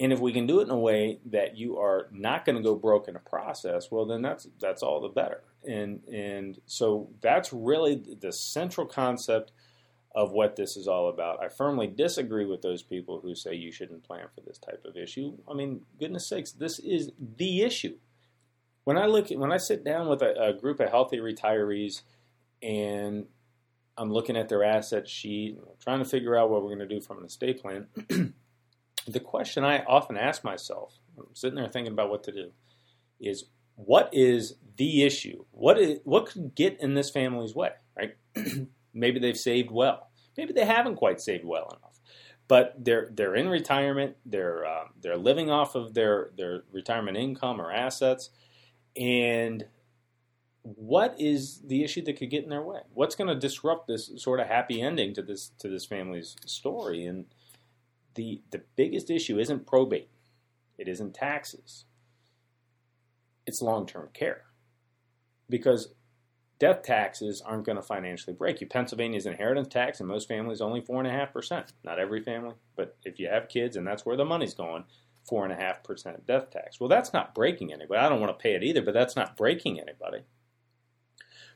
And 0.00 0.12
if 0.12 0.20
we 0.20 0.32
can 0.32 0.46
do 0.46 0.60
it 0.60 0.64
in 0.64 0.70
a 0.70 0.78
way 0.78 1.18
that 1.26 1.56
you 1.56 1.78
are 1.78 2.08
not 2.12 2.44
going 2.44 2.54
to 2.56 2.62
go 2.62 2.76
broke 2.76 3.08
in 3.08 3.16
a 3.16 3.20
process, 3.20 3.90
well, 3.90 4.06
then 4.06 4.22
that's 4.22 4.48
that's 4.60 4.82
all 4.82 5.00
the 5.00 5.08
better 5.08 5.42
and 5.66 6.04
and 6.08 6.60
so 6.66 7.10
that's 7.20 7.52
really 7.52 8.02
the 8.20 8.32
central 8.32 8.86
concept 8.86 9.52
of 10.14 10.32
what 10.32 10.56
this 10.56 10.76
is 10.76 10.88
all 10.88 11.08
about. 11.08 11.42
I 11.42 11.48
firmly 11.48 11.86
disagree 11.86 12.46
with 12.46 12.62
those 12.62 12.82
people 12.82 13.20
who 13.20 13.34
say 13.34 13.54
you 13.54 13.70
shouldn't 13.70 14.04
plan 14.04 14.26
for 14.34 14.40
this 14.40 14.58
type 14.58 14.84
of 14.84 14.96
issue. 14.96 15.36
I 15.48 15.54
mean, 15.54 15.82
goodness 16.00 16.28
sakes, 16.28 16.52
this 16.52 16.78
is 16.78 17.10
the 17.36 17.62
issue. 17.62 17.96
When 18.88 18.96
I 18.96 19.04
look, 19.04 19.28
when 19.28 19.52
I 19.52 19.58
sit 19.58 19.84
down 19.84 20.08
with 20.08 20.22
a, 20.22 20.32
a 20.42 20.54
group 20.54 20.80
of 20.80 20.88
healthy 20.88 21.18
retirees, 21.18 22.00
and 22.62 23.26
I'm 23.98 24.10
looking 24.10 24.34
at 24.34 24.48
their 24.48 24.64
asset 24.64 25.06
sheet, 25.06 25.58
trying 25.78 25.98
to 25.98 26.06
figure 26.06 26.34
out 26.38 26.48
what 26.48 26.62
we're 26.62 26.74
going 26.74 26.88
to 26.88 26.94
do 26.94 27.02
from 27.02 27.18
an 27.18 27.26
estate 27.26 27.60
plan. 27.60 27.88
the 29.06 29.20
question 29.20 29.62
I 29.62 29.80
often 29.80 30.16
ask 30.16 30.42
myself, 30.42 30.94
I'm 31.18 31.34
sitting 31.34 31.56
there 31.56 31.68
thinking 31.68 31.92
about 31.92 32.08
what 32.08 32.22
to 32.24 32.32
do, 32.32 32.52
is 33.20 33.44
what 33.74 34.08
is 34.10 34.54
the 34.78 35.04
issue? 35.04 35.44
What 35.50 35.78
is 35.78 35.98
what 36.04 36.24
could 36.24 36.54
get 36.54 36.80
in 36.80 36.94
this 36.94 37.10
family's 37.10 37.54
way? 37.54 37.72
Right? 37.94 38.16
Maybe 38.94 39.20
they've 39.20 39.36
saved 39.36 39.70
well. 39.70 40.08
Maybe 40.38 40.54
they 40.54 40.64
haven't 40.64 40.96
quite 40.96 41.20
saved 41.20 41.44
well 41.44 41.76
enough. 41.78 42.00
But 42.48 42.82
they're 42.82 43.10
they're 43.12 43.34
in 43.34 43.50
retirement. 43.50 44.16
They're 44.24 44.64
uh, 44.64 44.84
they're 44.98 45.18
living 45.18 45.50
off 45.50 45.74
of 45.74 45.92
their 45.92 46.30
their 46.38 46.62
retirement 46.72 47.18
income 47.18 47.60
or 47.60 47.70
assets, 47.70 48.30
and 48.98 49.66
what 50.62 51.14
is 51.18 51.62
the 51.66 51.82
issue 51.84 52.02
that 52.02 52.18
could 52.18 52.30
get 52.30 52.44
in 52.44 52.50
their 52.50 52.62
way? 52.62 52.80
What's 52.92 53.14
going 53.14 53.28
to 53.28 53.34
disrupt 53.34 53.86
this 53.86 54.10
sort 54.16 54.40
of 54.40 54.48
happy 54.48 54.82
ending 54.82 55.14
to 55.14 55.22
this 55.22 55.52
to 55.60 55.68
this 55.68 55.86
family's 55.86 56.36
story? 56.46 57.06
And 57.06 57.26
the 58.14 58.42
the 58.50 58.62
biggest 58.76 59.10
issue 59.10 59.38
isn't 59.38 59.66
probate. 59.66 60.10
It 60.76 60.88
isn't 60.88 61.14
taxes 61.14 61.86
it's 63.48 63.62
long 63.62 63.86
term 63.86 64.10
care. 64.12 64.42
Because 65.48 65.94
death 66.60 66.82
taxes 66.82 67.42
aren't 67.44 67.64
going 67.64 67.76
to 67.76 67.82
financially 67.82 68.36
break 68.36 68.60
you. 68.60 68.66
Pennsylvania's 68.66 69.24
inheritance 69.24 69.68
tax 69.68 70.00
in 70.00 70.06
most 70.06 70.28
families 70.28 70.60
only 70.60 70.82
4.5%. 70.82 71.72
Not 71.82 71.98
every 71.98 72.22
family, 72.22 72.54
but 72.76 72.96
if 73.04 73.18
you 73.18 73.28
have 73.28 73.48
kids 73.48 73.74
and 73.76 73.86
that's 73.86 74.04
where 74.04 74.16
the 74.16 74.26
money's 74.26 74.54
going, 74.54 74.84
4.5% 75.28 76.26
death 76.26 76.50
tax. 76.50 76.80
Well, 76.80 76.88
that's 76.88 77.12
not 77.12 77.34
breaking 77.34 77.72
anybody. 77.72 78.00
I 78.00 78.08
don't 78.08 78.20
want 78.20 78.36
to 78.36 78.42
pay 78.42 78.54
it 78.54 78.62
either, 78.62 78.82
but 78.82 78.94
that's 78.94 79.16
not 79.16 79.36
breaking 79.36 79.80
anybody. 79.80 80.22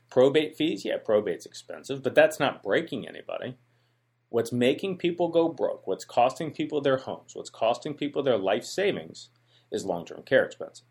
Probate 0.09 0.55
fees, 0.55 0.85
yeah, 0.85 0.97
probate's 0.97 1.45
expensive, 1.45 2.03
but 2.03 2.15
that's 2.15 2.39
not 2.39 2.61
breaking 2.61 3.07
anybody. 3.07 3.57
What's 4.29 4.51
making 4.51 4.97
people 4.97 5.29
go 5.29 5.49
broke, 5.49 5.87
what's 5.87 6.05
costing 6.05 6.51
people 6.51 6.81
their 6.81 6.97
homes, 6.97 7.35
what's 7.35 7.49
costing 7.49 7.93
people 7.93 8.23
their 8.23 8.37
life 8.37 8.63
savings 8.63 9.29
is 9.71 9.85
long 9.85 10.05
term 10.05 10.23
care 10.23 10.45
expenses 10.45 10.83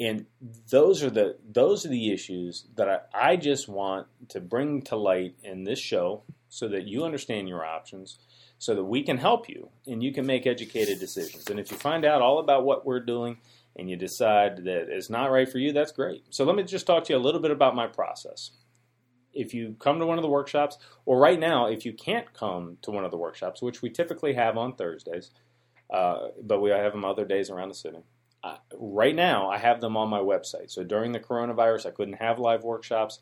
and 0.00 0.24
those 0.70 1.02
are 1.02 1.10
the 1.10 1.36
those 1.48 1.84
are 1.84 1.90
the 1.90 2.10
issues 2.10 2.66
that 2.76 2.88
I, 2.88 3.32
I 3.32 3.36
just 3.36 3.68
want 3.68 4.06
to 4.30 4.40
bring 4.40 4.80
to 4.82 4.96
light 4.96 5.34
in 5.42 5.64
this 5.64 5.78
show 5.78 6.22
so 6.48 6.68
that 6.68 6.88
you 6.88 7.04
understand 7.04 7.48
your 7.48 7.64
options 7.64 8.18
so 8.60 8.74
that 8.74 8.84
we 8.84 9.02
can 9.02 9.16
help 9.16 9.48
you 9.48 9.70
and 9.86 10.02
you 10.02 10.12
can 10.12 10.26
make 10.26 10.46
educated 10.46 11.00
decisions. 11.00 11.48
And 11.48 11.58
if 11.58 11.70
you 11.70 11.78
find 11.78 12.04
out 12.04 12.20
all 12.20 12.38
about 12.38 12.62
what 12.62 12.84
we're 12.84 13.00
doing 13.00 13.38
and 13.74 13.88
you 13.88 13.96
decide 13.96 14.58
that 14.64 14.90
it's 14.90 15.08
not 15.08 15.30
right 15.30 15.48
for 15.48 15.58
you 15.58 15.72
that's 15.72 15.92
great. 15.92 16.24
So 16.28 16.44
let 16.44 16.54
me 16.54 16.62
just 16.62 16.86
talk 16.86 17.04
to 17.04 17.14
you 17.14 17.18
a 17.18 17.26
little 17.26 17.40
bit 17.40 17.50
about 17.50 17.74
my 17.74 17.86
process. 17.86 18.50
If 19.32 19.54
you 19.54 19.76
come 19.78 19.98
to 19.98 20.04
one 20.04 20.18
of 20.18 20.22
the 20.22 20.28
workshops 20.28 20.76
or 21.06 21.18
right 21.18 21.40
now 21.40 21.68
if 21.68 21.86
you 21.86 21.94
can't 21.94 22.32
come 22.34 22.76
to 22.82 22.90
one 22.90 23.06
of 23.06 23.10
the 23.10 23.16
workshops 23.16 23.62
which 23.62 23.80
we 23.80 23.88
typically 23.88 24.34
have 24.34 24.58
on 24.58 24.74
thursdays 24.74 25.30
uh, 25.90 26.28
but 26.42 26.60
we 26.60 26.68
have 26.68 26.92
them 26.92 27.04
other 27.04 27.24
days 27.24 27.48
around 27.48 27.70
the 27.70 27.74
city 27.74 28.00
uh, 28.42 28.56
right 28.78 29.14
now, 29.14 29.50
I 29.50 29.58
have 29.58 29.80
them 29.80 29.96
on 29.96 30.08
my 30.08 30.20
website. 30.20 30.70
So 30.70 30.82
during 30.82 31.12
the 31.12 31.20
coronavirus, 31.20 31.86
I 31.86 31.90
couldn't 31.90 32.14
have 32.14 32.38
live 32.38 32.64
workshops, 32.64 33.18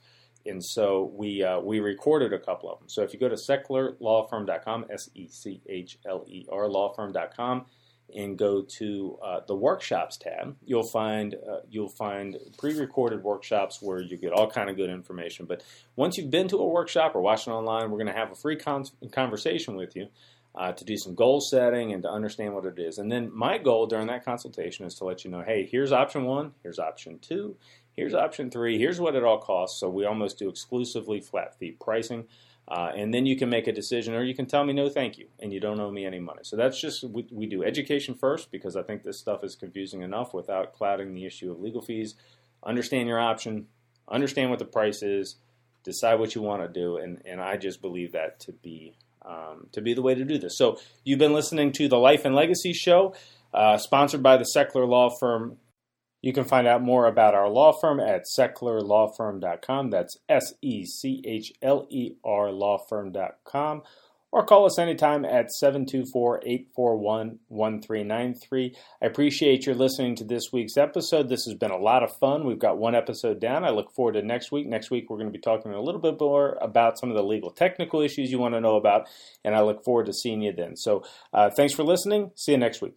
and 0.49 0.65
so 0.65 1.13
we 1.15 1.43
uh, 1.43 1.61
we 1.61 1.81
recorded 1.81 2.33
a 2.33 2.39
couple 2.39 2.71
of 2.71 2.79
them. 2.79 2.89
So 2.89 3.03
if 3.03 3.13
you 3.13 3.21
go 3.21 3.29
to 3.29 3.37
sechlerlawfirm.com, 3.37 4.87
S 4.91 5.11
E 5.15 5.29
C 5.29 5.61
H 5.69 5.99
L 6.07 6.25
E 6.27 6.47
R 6.51 6.69
lawfirm.com, 6.69 7.67
and 8.15 8.39
go 8.39 8.65
to 8.79 9.19
uh, 9.23 9.41
the 9.47 9.55
workshops 9.55 10.17
tab, 10.17 10.57
you'll 10.65 10.89
find 10.89 11.35
uh, 11.35 11.61
you'll 11.71 11.91
find 11.91 12.37
pre-recorded 12.59 13.23
workshops 13.23 13.81
where 13.83 14.01
you 14.01 14.17
get 14.17 14.33
all 14.33 14.51
kind 14.51 14.71
of 14.71 14.77
good 14.77 14.91
information. 14.91 15.47
But 15.47 15.63
once 15.97 16.17
you've 16.17 16.31
been 16.31 16.49
to 16.49 16.57
a 16.57 16.67
workshop 16.67 17.15
or 17.15 17.21
watched 17.21 17.47
it 17.47 17.51
online, 17.51 17.91
we're 17.91 17.99
going 17.99 18.13
to 18.13 18.19
have 18.19 18.33
a 18.33 18.37
free 18.37 18.57
con- 18.57 18.87
conversation 19.13 19.77
with 19.77 19.95
you 19.95 20.09
uh, 20.55 20.73
to 20.73 20.85
do 20.85 20.97
some 20.97 21.15
goal 21.15 21.41
setting 21.41 21.93
and 21.93 22.03
to 22.03 22.11
understand 22.11 22.55
what 22.55 22.65
it 22.65 22.79
is. 22.79 22.99
And 22.99 23.11
then 23.11 23.31
my 23.35 23.59
goal 23.59 23.87
during 23.87 24.09
that 24.09 24.25
consultation 24.25 24.87
is 24.87 24.95
to 24.97 25.05
let 25.05 25.25
you 25.25 25.31
know, 25.31 25.43
hey, 25.43 25.69
here's 25.71 25.93
option 25.93 26.25
one, 26.25 26.53
here's 26.63 26.79
option 26.79 27.19
two, 27.21 27.57
here's 27.99 28.15
option 28.15 28.49
three, 28.49 28.79
here's 28.79 29.01
what 29.01 29.17
it 29.17 29.25
all 29.25 29.39
costs. 29.39 29.81
So 29.81 29.89
we 29.89 30.05
almost 30.05 30.39
do 30.39 30.49
exclusively 30.49 31.21
flat 31.21 31.59
fee 31.59 31.73
pricing. 31.73 32.27
Uh, 32.69 32.93
and 32.95 33.13
then 33.13 33.27
you 33.27 33.35
can 33.35 33.49
make 33.49 33.67
a 33.67 33.73
decision, 33.73 34.15
or 34.15 34.23
you 34.23 34.35
can 34.35 34.47
tell 34.47 34.63
me 34.63 34.75
no, 34.75 34.91
thank 34.91 35.17
you, 35.17 35.27
and 35.41 35.53
you 35.55 35.59
don't 35.59 35.81
owe 35.81 35.91
me 35.91 36.05
any 36.05 36.21
money. 36.21 36.41
So 36.43 36.55
that's 36.55 36.79
just 36.79 37.03
we, 37.03 37.27
we 37.33 37.47
do 37.47 37.65
education 37.65 38.15
first 38.15 38.51
because 38.51 38.77
I 38.77 38.83
think 38.83 39.03
this 39.03 39.19
stuff 39.19 39.43
is 39.43 39.57
confusing 39.57 40.03
enough 40.03 40.35
without 40.35 40.75
clouding 40.75 41.15
the 41.15 41.25
issue 41.25 41.51
of 41.51 41.61
legal 41.61 41.81
fees. 41.81 42.15
Understand 42.63 43.09
your 43.09 43.19
option, 43.19 43.69
understand 44.07 44.51
what 44.51 44.59
the 44.59 44.67
price 44.67 45.03
is, 45.03 45.37
decide 45.83 46.17
what 46.17 46.35
you 46.35 46.43
want 46.43 46.63
to 46.63 46.69
do, 46.69 46.99
and 46.99 47.23
and 47.25 47.41
I 47.41 47.57
just 47.57 47.81
believe 47.81 48.13
that 48.13 48.39
to 48.41 48.53
be 48.53 48.95
um, 49.25 49.69
to 49.73 49.81
be 49.81 49.95
the 49.95 50.03
way 50.03 50.15
to 50.15 50.25
do 50.25 50.39
this. 50.39 50.59
So 50.59 50.79
you've 51.05 51.19
been 51.19 51.33
listening 51.33 51.73
to 51.73 51.89
the 51.89 51.99
Life 51.99 52.27
and 52.27 52.35
Legacy 52.35 52.75
Show, 52.75 53.15
uh, 53.55 53.79
sponsored 53.79 54.23
by 54.23 54.37
the 54.37 54.47
Sechler 54.55 54.87
Law 54.87 55.09
Firm 55.19 55.57
you 56.23 56.33
can 56.33 56.45
find 56.45 56.67
out 56.67 56.83
more 56.83 57.07
about 57.07 57.35
our 57.35 57.49
law 57.49 57.73
firm 57.73 58.01
at 58.01 58.25
sechlerlawfirm.com. 58.39 59.91
That's 59.91 60.17
S 60.29 60.55
E 60.63 60.85
C 60.85 61.23
H 61.25 61.53
L 61.63 61.87
E 61.91 62.15
R 62.25 62.49
lawfirm.com. 62.49 63.83
Or 64.31 64.45
call 64.45 64.67
us 64.67 64.79
anytime 64.79 65.25
at 65.25 65.51
724 65.51 66.43
841 66.45 67.39
1393. 67.49 68.77
I 69.01 69.07
appreciate 69.07 69.65
your 69.65 69.75
listening 69.75 70.17
to 70.17 70.25
this 70.25 70.53
week's 70.53 70.77
episode. 70.77 71.31
This 71.31 71.47
has 71.47 71.55
been 71.55 71.71
a 71.71 71.79
lot 71.79 72.03
of 72.03 72.15
fun. 72.19 72.47
We've 72.47 72.59
got 72.59 72.77
one 72.77 72.95
episode 72.95 73.41
down. 73.41 73.65
I 73.65 73.71
look 73.71 73.95
forward 73.95 74.13
to 74.15 74.23
next 74.23 74.53
week. 74.53 74.67
Next 74.67 74.91
week, 74.91 75.09
we're 75.09 75.17
going 75.17 75.33
to 75.33 75.33
be 75.33 75.41
talking 75.41 75.73
a 75.73 75.81
little 75.81 76.01
bit 76.01 76.21
more 76.21 76.59
about 76.61 76.99
some 76.99 77.09
of 77.09 77.17
the 77.17 77.23
legal 77.23 77.51
technical 77.51 78.03
issues 78.03 78.31
you 78.31 78.39
want 78.39 78.53
to 78.53 78.61
know 78.61 78.77
about, 78.77 79.09
and 79.47 79.55
I 79.55 79.63
look 79.63 79.83
forward 79.83 80.07
to 80.07 80.13
seeing 80.13 80.43
you 80.43 80.53
then. 80.53 80.77
So, 80.77 81.05
uh, 81.33 81.49
thanks 81.49 81.73
for 81.73 81.83
listening. 81.83 82.33
See 82.35 82.53
you 82.53 82.59
next 82.59 82.83
week. 82.83 82.97